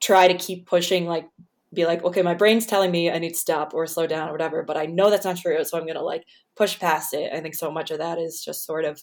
[0.00, 1.28] try to keep pushing, like
[1.74, 4.32] be like, okay, my brain's telling me I need to stop or slow down or
[4.32, 6.24] whatever, but I know that's not true, so I'm gonna like
[6.56, 7.32] push past it.
[7.34, 9.02] I think so much of that is just sort of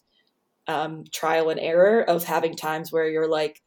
[0.68, 3.62] um, trial and error of having times where you're like,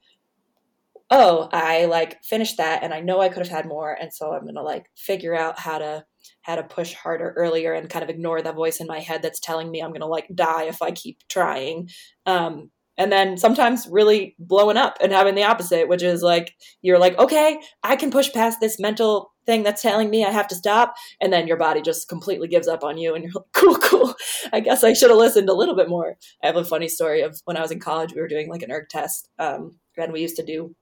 [1.10, 3.92] oh, I like finished that and I know I could have had more.
[3.92, 6.04] And so I'm going to like figure out how to,
[6.42, 9.40] how to push harder earlier and kind of ignore that voice in my head that's
[9.40, 11.90] telling me I'm going to like die if I keep trying.
[12.26, 16.98] Um, and then sometimes really blowing up and having the opposite, which is like, you're
[16.98, 20.54] like, okay, I can push past this mental thing that's telling me I have to
[20.54, 20.94] stop.
[21.20, 23.14] And then your body just completely gives up on you.
[23.14, 24.14] And you're like, cool, cool.
[24.52, 26.16] I guess I should have listened a little bit more.
[26.42, 28.62] I have a funny story of when I was in college, we were doing like
[28.62, 29.28] an erg test.
[29.38, 30.74] Um, and we used to do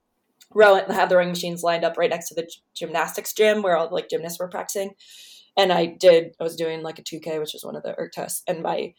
[0.55, 3.89] rowing, have the rowing machines lined up right next to the gymnastics gym where all
[3.89, 4.93] the like gymnasts were practicing.
[5.57, 8.13] And I did, I was doing like a 2K, which is one of the erg
[8.13, 8.43] tests.
[8.47, 8.95] And my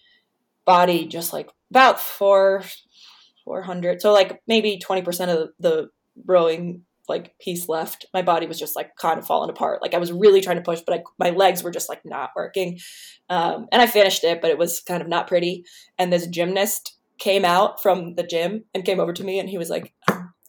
[0.66, 2.64] body just like about four,
[3.46, 4.02] 400.
[4.02, 5.90] So like maybe 20% of the
[6.26, 9.82] rowing like piece left, my body was just like kind of falling apart.
[9.82, 12.32] Like I was really trying to push, but I, my legs were just like not
[12.36, 12.80] working.
[13.30, 15.66] Um, and I finished it, but it was kind of not pretty.
[15.98, 19.58] And this gymnast came out from the gym and came over to me and he
[19.58, 19.94] was like,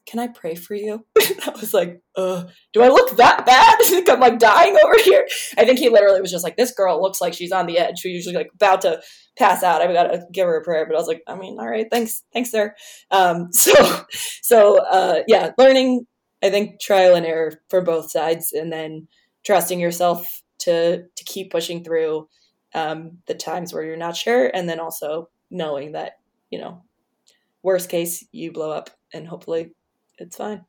[0.07, 1.07] can I pray for you?
[1.19, 3.77] I was like, uh, do I look that bad?
[3.81, 5.27] I think I'm like dying over here.
[5.57, 8.01] I think he literally was just like, this girl looks like she's on the edge.
[8.01, 9.01] She's usually like about to
[9.39, 9.83] pass out.
[9.83, 10.87] I've got to give her a prayer.
[10.87, 12.75] But I was like, I mean, all right, thanks, thanks, sir.
[13.11, 14.05] Um, so,
[14.43, 16.07] so uh, yeah, learning
[16.45, 19.09] I think trial and error for both sides, and then
[19.45, 22.29] trusting yourself to to keep pushing through
[22.75, 26.19] um, the times where you're not sure, and then also knowing that
[26.55, 26.83] you know,
[27.63, 29.73] worst case you blow up, and hopefully
[30.19, 30.65] it's fine.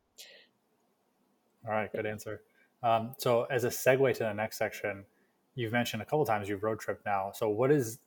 [1.68, 2.42] All right, good answer.
[2.82, 5.06] Um, so as a segue to the next section,
[5.54, 7.32] you've mentioned a couple times you've road tripped now.
[7.36, 8.00] So what is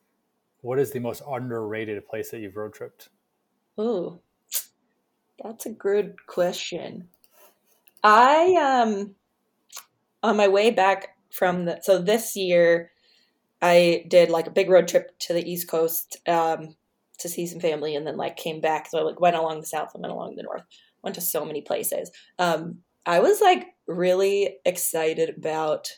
[0.63, 3.11] what is the most underrated place that you've road tripped?
[3.77, 4.21] Oh,
[5.43, 7.09] that's a good question.
[8.03, 9.15] I um
[10.23, 12.91] on my way back from the so this year
[13.61, 16.77] I did like a big road trip to the East Coast um
[17.19, 18.89] to see some family and then like came back.
[18.89, 20.63] So I like went along the south and went along the north.
[21.03, 22.11] Went to so many places.
[22.39, 25.91] Um I was like really excited about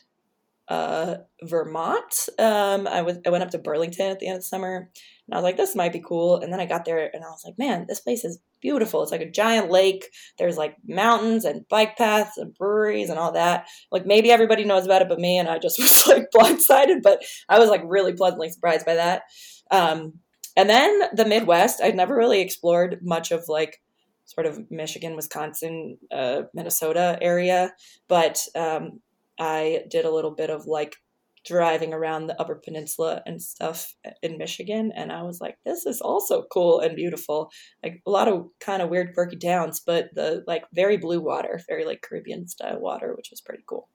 [0.71, 2.29] uh Vermont.
[2.39, 4.89] Um I was I went up to Burlington at the end of the summer
[5.27, 6.39] and I was like, this might be cool.
[6.39, 9.01] And then I got there and I was like, man, this place is beautiful.
[9.01, 10.05] It's like a giant lake.
[10.37, 13.67] There's like mountains and bike paths and breweries and all that.
[13.91, 17.01] Like maybe everybody knows about it but me, and I just was like blindsided.
[17.03, 19.23] But I was like really pleasantly surprised by that.
[19.71, 20.19] Um,
[20.55, 23.81] and then the Midwest, I'd never really explored much of like
[24.25, 27.73] sort of Michigan, Wisconsin, uh, Minnesota area,
[28.07, 28.99] but um,
[29.41, 30.97] I did a little bit of like
[31.43, 35.99] driving around the Upper Peninsula and stuff in Michigan, and I was like, this is
[35.99, 37.49] also cool and beautiful.
[37.83, 41.59] Like a lot of kind of weird, quirky towns, but the like very blue water,
[41.67, 43.89] very like Caribbean style water, which was pretty cool.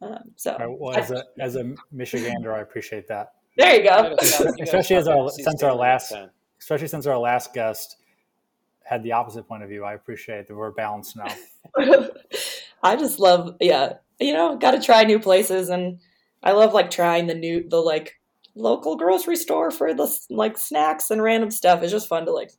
[0.00, 3.32] Um, so, right, well, as a as a Michigander, I appreciate that.
[3.56, 4.14] There you go.
[4.62, 6.14] especially as our since our last,
[6.60, 7.96] especially since our last guest
[8.84, 9.82] had the opposite point of view.
[9.82, 11.34] I appreciate that we're balanced now.
[12.82, 16.00] I just love, yeah, you know, got to try new places and
[16.42, 18.14] I love like trying the new the like
[18.54, 21.82] local grocery store for the like snacks and random stuff.
[21.82, 22.50] It's just fun to like,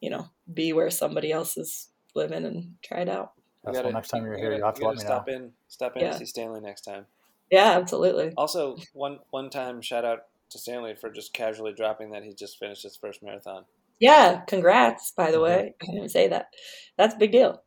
[0.00, 3.32] you know, be where somebody else is living and try it out.
[3.64, 5.34] That's gotta, next time you're here, you have to let me stop know.
[5.34, 6.12] in, stop in yeah.
[6.12, 7.06] to see Stanley next time.
[7.50, 8.32] Yeah, absolutely.
[8.36, 12.58] Also, one one time, shout out to Stanley for just casually dropping that he just
[12.58, 13.64] finished his first marathon.
[14.00, 15.12] Yeah, congrats.
[15.12, 15.44] By the mm-hmm.
[15.44, 16.48] way, I didn't say that.
[16.96, 17.62] That's a big deal.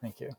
[0.00, 0.36] Thank you.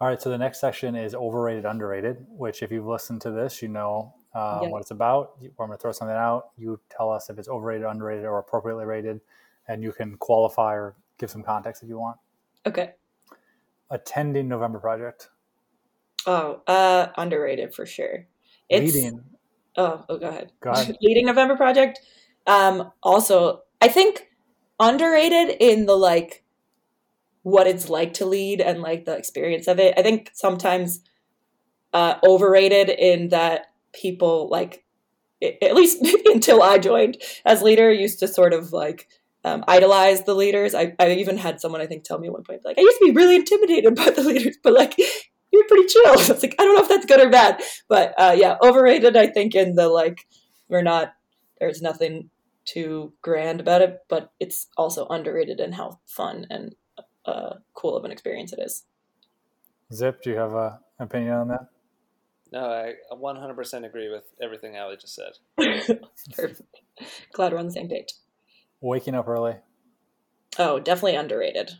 [0.00, 3.60] All right, so the next section is overrated, underrated, which if you've listened to this,
[3.60, 5.32] you know uh, what it's about.
[5.42, 6.50] I'm going to throw something out.
[6.56, 9.20] You tell us if it's overrated, underrated, or appropriately rated,
[9.68, 12.16] and you can qualify or give some context if you want.
[12.66, 12.92] Okay.
[13.90, 15.28] Attending November Project.
[16.26, 18.26] Oh, uh, underrated for sure.
[18.70, 19.22] It's, Leading.
[19.76, 20.52] Oh, oh, go ahead.
[20.60, 20.96] Go ahead.
[21.02, 22.00] Leading November Project.
[22.46, 24.28] Um, also, I think
[24.78, 26.42] underrated in the like
[27.42, 29.94] what it's like to lead and like the experience of it.
[29.96, 31.00] I think sometimes
[31.92, 34.84] uh, overrated in that people like
[35.42, 39.08] at least maybe until I joined as leader used to sort of like
[39.44, 40.74] um, idolize the leaders.
[40.74, 42.98] I, I even had someone I think tell me at one point like I used
[42.98, 44.94] to be really intimidated by the leaders, but like
[45.50, 46.02] you're pretty chill.
[46.14, 49.16] It's like I don't know if that's good or bad, but uh, yeah, overrated.
[49.16, 50.26] I think in the like
[50.68, 51.14] we're not
[51.58, 52.30] there's nothing
[52.64, 56.74] too grand about it, but it's also underrated in how fun and
[57.30, 58.84] uh, cool of an experience it is.
[59.92, 61.66] Zip, do you have a opinion on that?
[62.52, 65.32] No, I 100% agree with everything Ali just said.
[67.32, 68.14] Glad we're on the same page.
[68.80, 69.56] Waking up early.
[70.58, 71.70] Oh, definitely underrated.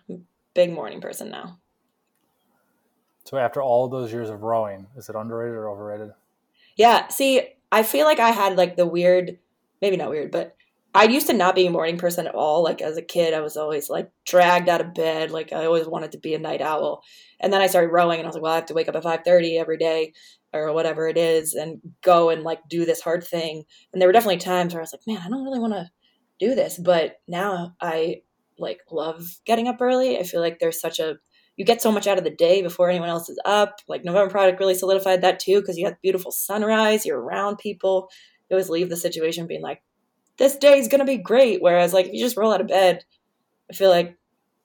[0.55, 1.59] Big morning person now.
[3.24, 6.12] So after all those years of rowing, is it underrated or overrated?
[6.76, 7.42] Yeah, see,
[7.72, 9.38] I feel like I had like the weird,
[9.82, 10.57] maybe not weird, but
[10.93, 12.64] I used to not be a morning person at all.
[12.64, 15.30] Like as a kid, I was always like dragged out of bed.
[15.30, 17.03] Like I always wanted to be a night owl.
[17.38, 18.97] And then I started rowing and I was like, well, I have to wake up
[18.97, 20.12] at 5:30 every day
[20.53, 23.64] or whatever it is and go and like do this hard thing.
[23.93, 25.91] And there were definitely times where I was like, man, I don't really want to
[26.41, 28.22] do this, but now I
[28.59, 30.18] like love getting up early.
[30.18, 31.16] I feel like there's such a
[31.57, 33.80] you get so much out of the day before anyone else is up.
[33.86, 38.09] Like November Project really solidified that too because you have beautiful sunrise, you're around people.
[38.49, 39.82] You always leave the situation being like,
[40.41, 41.62] this day is gonna be great.
[41.62, 43.05] Whereas like if you just roll out of bed,
[43.70, 44.16] I feel like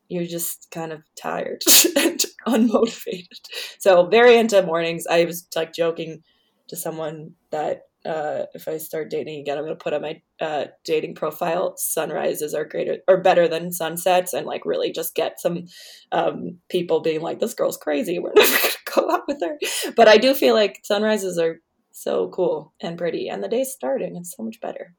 [0.08, 1.62] you're just kind of tired
[1.98, 3.40] and unmotivated.
[3.78, 5.06] So very into mornings.
[5.08, 6.24] I was like joking
[6.70, 10.22] to someone that uh, if I start dating again, I'm going to put on my
[10.40, 15.42] uh, dating profile sunrises are greater or better than sunsets, and like really just get
[15.42, 15.66] some
[16.12, 18.20] um, people being like, "This girl's crazy.
[18.20, 19.58] We're never going to go out with her."
[19.96, 21.62] But I do feel like sunrises are
[21.92, 24.16] so cool and pretty, and the day's starting.
[24.16, 24.94] It's so much better.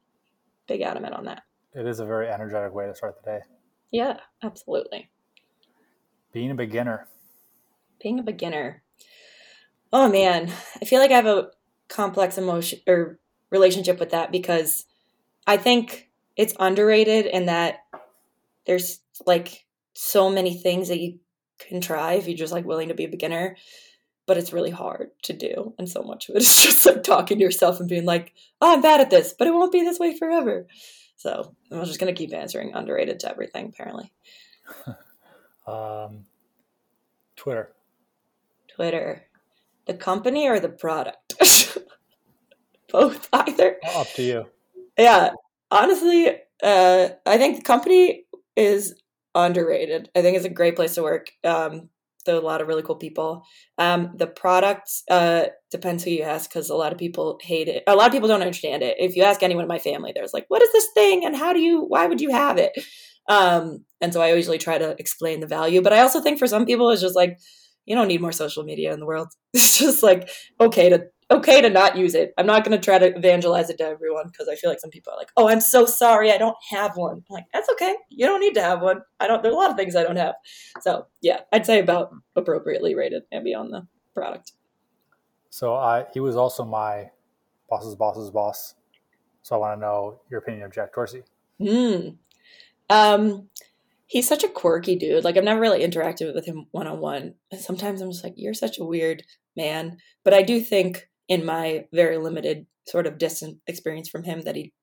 [0.67, 1.43] Big adamant on that.
[1.73, 3.39] It is a very energetic way to start the day.
[3.91, 5.09] Yeah, absolutely.
[6.33, 7.07] Being a beginner.
[8.01, 8.83] Being a beginner.
[9.93, 10.51] Oh man,
[10.81, 11.51] I feel like I have a
[11.87, 14.85] complex emotion or relationship with that because
[15.45, 17.85] I think it's underrated in that
[18.65, 21.19] there's like so many things that you
[21.57, 23.55] can try if you're just like willing to be a beginner,
[24.27, 25.73] but it's really hard to do.
[25.79, 28.73] And so much of it is just like talking to yourself and being like, oh,
[28.73, 30.67] I'm bad at this, but it won't be this way forever.
[31.15, 34.11] So I'm just going to keep answering underrated to everything, apparently.
[35.67, 36.25] um,
[37.35, 37.71] Twitter.
[38.67, 39.23] Twitter.
[39.85, 41.33] The company or the product?
[42.91, 43.77] Both, either.
[43.95, 44.45] Up to you.
[44.97, 45.31] Yeah.
[45.71, 46.29] Honestly,
[46.61, 48.25] uh, I think the company
[48.55, 48.95] is
[49.33, 50.09] underrated.
[50.15, 51.31] I think it's a great place to work.
[51.43, 51.89] Um,
[52.35, 53.43] are a lot of really cool people.
[53.77, 57.83] Um, the product uh, depends who you ask because a lot of people hate it.
[57.87, 58.97] A lot of people don't understand it.
[58.99, 61.25] If you ask anyone in my family, there's like, "What is this thing?
[61.25, 61.83] And how do you?
[61.85, 62.71] Why would you have it?"
[63.29, 65.81] Um, and so I usually try to explain the value.
[65.81, 67.39] But I also think for some people, it's just like
[67.85, 69.29] you don't need more social media in the world.
[69.53, 72.33] It's just like okay to okay to not use it.
[72.37, 74.89] I'm not going to try to evangelize it to everyone because I feel like some
[74.89, 77.95] people are like, "Oh, I'm so sorry, I don't have one." I'm like, that's okay.
[78.09, 79.01] You don't need to have one.
[79.19, 79.43] I don't.
[79.43, 80.35] There's a lot of things I don't have.
[80.81, 84.53] So yeah, I'd say about appropriately rated and beyond the product.
[85.49, 87.09] So I he was also my
[87.69, 88.75] boss's boss's boss.
[89.41, 91.23] So I want to know your opinion of Jack Dorsey.
[91.59, 92.09] Hmm.
[92.89, 93.49] Um,
[94.05, 95.23] he's such a quirky dude.
[95.23, 97.35] Like I've never really interacted with him one on one.
[97.57, 99.23] Sometimes I'm just like, you're such a weird
[99.55, 99.97] man.
[100.23, 104.55] But I do think in my very limited sort of distant experience from him that
[104.55, 104.73] he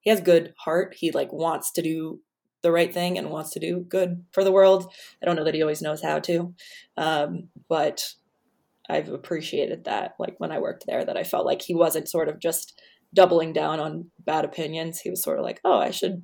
[0.00, 0.94] he has good heart.
[0.98, 2.20] He like wants to do
[2.62, 4.90] the right thing and wants to do good for the world.
[5.22, 6.54] I don't know that he always knows how to,
[6.96, 8.14] um, but
[8.88, 10.14] I've appreciated that.
[10.18, 12.80] Like when I worked there, that I felt like he wasn't sort of just
[13.14, 15.00] doubling down on bad opinions.
[15.00, 16.22] He was sort of like, oh, I should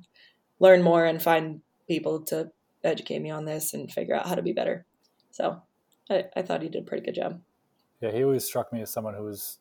[0.59, 2.51] learn more and find people to
[2.83, 4.85] educate me on this and figure out how to be better.
[5.31, 5.61] So
[6.09, 7.41] I, I thought he did a pretty good job.
[8.01, 9.59] Yeah, he always struck me as someone who was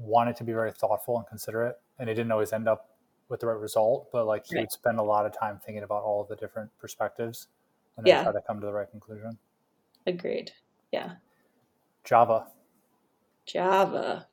[0.00, 2.88] wanted to be very thoughtful and considerate, and it didn't always end up
[3.28, 4.08] with the right result.
[4.12, 4.62] But like he Right.
[4.62, 7.48] would spend a lot of time thinking about all of the different perspectives,
[7.96, 8.22] and then Yeah.
[8.24, 9.38] try to come to the right conclusion.
[10.06, 10.52] Agreed.
[10.92, 11.16] Yeah.
[12.04, 12.46] Java.
[13.46, 14.26] Java.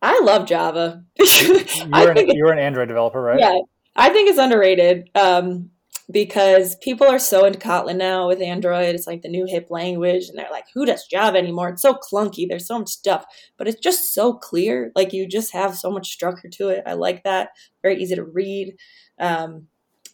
[0.00, 1.04] I love Java.
[1.18, 3.38] You're an, you're an Android developer, right?
[3.38, 3.58] Yeah,
[3.94, 5.70] I think it's underrated um,
[6.12, 8.94] because people are so into Kotlin now with Android.
[8.94, 11.94] It's like the new hip language, and they're like, "Who does Java anymore?" It's so
[11.94, 12.46] clunky.
[12.48, 13.24] There's so much stuff,
[13.56, 14.92] but it's just so clear.
[14.94, 16.82] Like you just have so much structure to it.
[16.86, 17.50] I like that.
[17.82, 18.76] Very easy to read.
[19.18, 19.68] Um,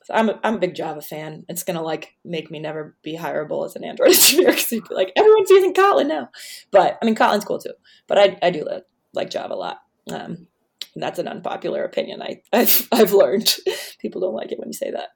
[0.04, 1.44] so I'm a, I'm a big Java fan.
[1.48, 5.12] It's gonna like make me never be hireable as an Android engineer because be like
[5.16, 6.30] everyone's using Kotlin now.
[6.70, 7.74] But I mean, Kotlin's cool too.
[8.06, 9.78] But I I do like, like Java a lot.
[10.10, 10.46] Um,
[10.94, 12.22] and that's an unpopular opinion.
[12.22, 13.54] I, I've, I've learned
[14.00, 15.10] people don't like it when you say that.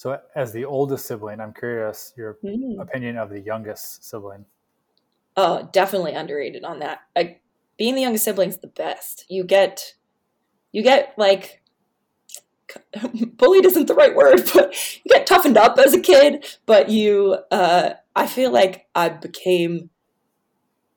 [0.00, 2.80] So, as the oldest sibling, I'm curious your Mm.
[2.80, 4.46] opinion of the youngest sibling.
[5.36, 7.00] Oh, definitely underrated on that.
[7.14, 7.42] Like
[7.76, 9.26] being the youngest sibling's the best.
[9.28, 9.96] You get,
[10.72, 11.60] you get like,
[13.36, 14.74] bullied isn't the right word, but
[15.04, 16.46] you get toughened up as a kid.
[16.64, 19.90] But you, uh, I feel like I became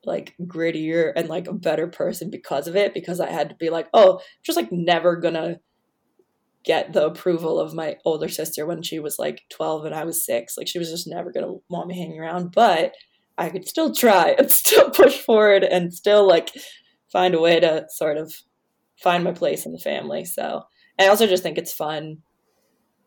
[0.06, 3.68] like grittier and like a better person because of it because I had to be
[3.68, 5.60] like, oh, just like never gonna
[6.64, 10.24] get the approval of my older sister when she was like 12 and I was
[10.24, 10.56] six.
[10.56, 12.94] Like she was just never going to want me hanging around, but
[13.36, 16.50] I could still try and still push forward and still like
[17.12, 18.34] find a way to sort of
[19.02, 20.24] find my place in the family.
[20.24, 20.62] So
[20.98, 22.18] I also just think it's fun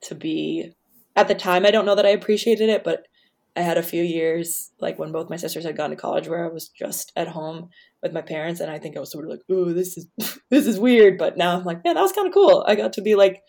[0.02, 0.72] to be
[1.16, 1.66] at the time.
[1.66, 3.08] I don't know that I appreciated it, but
[3.56, 6.46] I had a few years like when both my sisters had gone to college where
[6.46, 7.70] I was just at home
[8.08, 10.08] with my parents and I think I was sort of like, oh, this is
[10.50, 11.18] this is weird.
[11.18, 12.64] But now I'm like, man, that was kind of cool.
[12.68, 13.44] I got to be like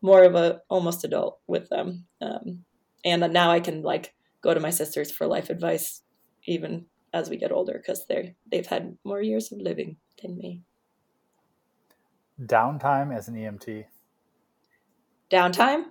[0.00, 2.06] more of a almost adult with them.
[2.20, 2.64] Um,
[3.04, 6.02] and now I can like go to my sisters for life advice
[6.46, 10.62] even as we get older because they're they've had more years of living than me.
[12.40, 13.84] Downtime as an EMT.
[15.30, 15.84] Downtime.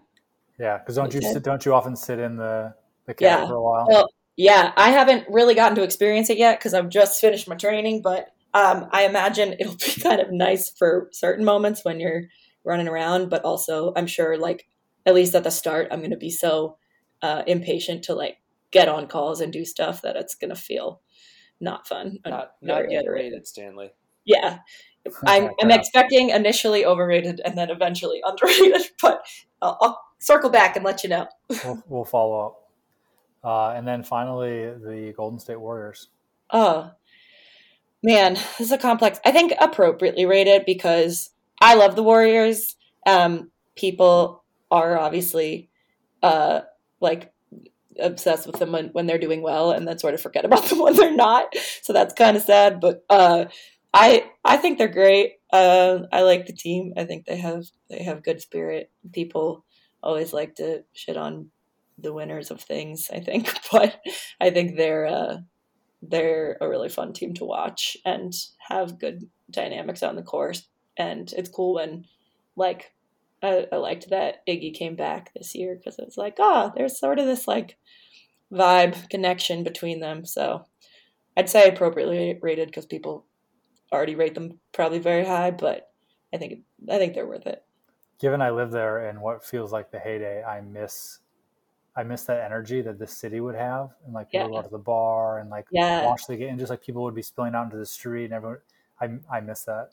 [0.59, 3.47] Yeah, because don't you don't you often sit in the the cab yeah.
[3.47, 3.86] for a while?
[3.88, 7.55] Well, yeah, I haven't really gotten to experience it yet because I've just finished my
[7.55, 12.23] training, but um, I imagine it'll be kind of nice for certain moments when you're
[12.63, 14.67] running around, but also I'm sure like
[15.05, 16.77] at least at the start, I'm going to be so
[17.21, 18.38] uh, impatient to like
[18.71, 21.01] get on calls and do stuff that it's going to feel
[21.59, 22.19] not fun.
[22.25, 23.91] Not, not yet rated, Stanley.
[24.25, 24.59] Yeah.
[25.27, 29.25] I'm, I'm expecting initially overrated and then eventually underrated, but
[29.61, 31.27] I'll, I'll circle back and let you know.
[31.63, 32.62] we'll, we'll follow up.
[33.44, 36.10] Uh, and then finally, the Golden State Warriors.
[36.50, 36.91] Oh,
[38.02, 39.20] man, this is a complex.
[39.26, 42.76] I think appropriately rated because I love the Warriors.
[43.06, 45.70] Um, people are obviously
[46.22, 46.62] uh,
[47.00, 47.34] like
[48.00, 50.80] obsessed with them when, when they're doing well and then sort of forget about them
[50.80, 51.54] when they're not.
[51.82, 52.80] So that's kind of sad.
[52.80, 53.46] But uh,
[53.94, 55.34] I I think they're great.
[55.52, 56.94] Uh, I like the team.
[56.98, 58.89] I think they have they have good spirit.
[59.12, 59.66] People
[60.02, 61.50] always like to shit on
[62.04, 63.54] the winners of things, I think.
[63.72, 63.99] But
[64.39, 65.38] I think they're uh,
[66.01, 68.34] they're a really fun team to watch and
[68.70, 70.68] have good dynamics on the course.
[70.97, 72.06] And it's cool when
[72.56, 72.93] like
[73.41, 76.99] I, I liked that Iggy came back this year because it was like, oh, there's
[76.99, 77.78] sort of this like
[78.51, 80.26] vibe connection between them.
[80.26, 80.66] So
[81.36, 83.26] I'd say appropriately rated because people
[83.91, 85.89] already rate them probably very high, but
[86.34, 87.64] I think I think they're worth it.
[88.20, 91.20] Given I live there and what feels like the heyday, I miss
[91.96, 94.48] I miss that energy that the city would have, and like yeah.
[94.48, 96.06] go to the bar and like yeah.
[96.06, 98.34] watch the game, and just like people would be spilling out into the street, and
[98.34, 98.60] everyone.
[99.00, 99.89] I I miss that.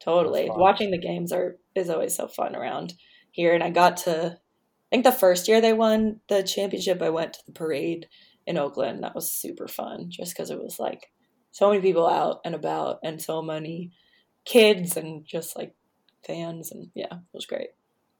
[0.00, 2.94] Totally, watching the games are is always so fun around
[3.30, 4.38] here, and I got to.
[4.38, 8.06] I think the first year they won the championship, I went to the parade
[8.46, 9.02] in Oakland.
[9.02, 11.10] That was super fun, just because it was like
[11.50, 13.92] so many people out and about, and so many
[14.46, 15.74] kids, and just like
[16.26, 17.70] fans, and yeah, it was great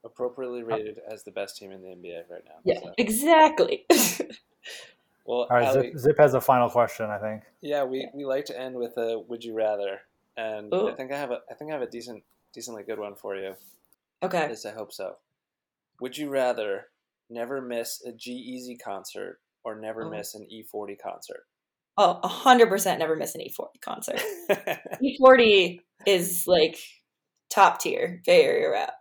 [0.05, 2.59] appropriately uh, rated as the best team in the NBA right now.
[2.63, 2.93] Yeah, so.
[2.97, 3.85] exactly.
[5.25, 5.73] well, all right.
[5.73, 7.43] Zip, Zip, has a final question, I think.
[7.61, 10.01] Yeah, we, we like to end with a "Would you rather,"
[10.37, 10.89] and Ooh.
[10.89, 13.35] I think I have a I think I have a decent decently good one for
[13.35, 13.55] you.
[14.23, 14.37] Okay.
[14.37, 15.17] At least I hope so.
[15.99, 16.87] Would you rather
[17.29, 20.09] never miss a G-Eazy concert or never oh.
[20.09, 21.45] miss an E40 concert?
[21.97, 24.21] Oh, 100% never miss an E40 concert.
[25.01, 26.77] E40 is like
[27.49, 28.93] top tier Bay Area rap.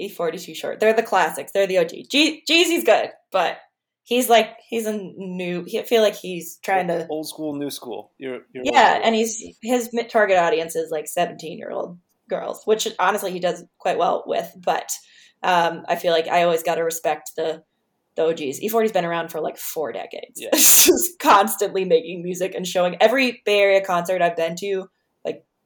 [0.00, 0.80] E40 Too Short.
[0.80, 1.52] They're the classics.
[1.52, 1.90] They're the OG.
[2.10, 3.58] G- G-Eazy's good, but
[4.04, 5.66] he's like he's a new.
[5.78, 8.12] I feel like he's trying to old school, new school.
[8.18, 11.98] You're, you're yeah, and he's his target audience is like 17 year old
[12.28, 14.50] girls, which honestly he does quite well with.
[14.56, 14.90] But
[15.42, 17.62] um, I feel like I always got to respect the
[18.16, 18.60] the OGs.
[18.60, 20.40] E40's been around for like four decades.
[20.40, 20.50] Yeah.
[20.52, 24.88] just constantly making music and showing every Bay Area concert I've been to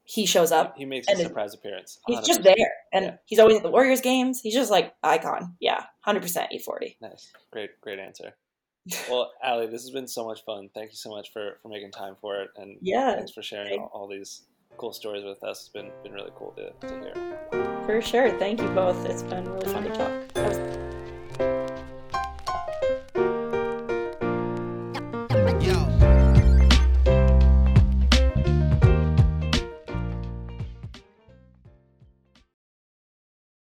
[0.05, 0.75] he shows up.
[0.77, 1.99] He makes a surprise appearance.
[2.09, 2.15] 100%.
[2.15, 2.55] He's just there,
[2.93, 3.17] and yeah.
[3.25, 4.41] he's always at the Warriors games.
[4.41, 5.57] He's just like icon.
[5.61, 6.97] Yeah, hundred percent E40.
[7.01, 8.35] Nice, great, great answer.
[9.09, 10.69] well, Ali, this has been so much fun.
[10.75, 13.81] Thank you so much for for making time for it, and yeah, thanks for sharing
[13.81, 14.43] all, all, these
[14.77, 15.61] cool stories with us.
[15.61, 17.85] It's been been really cool to, to hear.
[17.87, 18.31] For sure.
[18.39, 19.05] Thank you both.
[19.07, 20.44] It's been really fun to talk.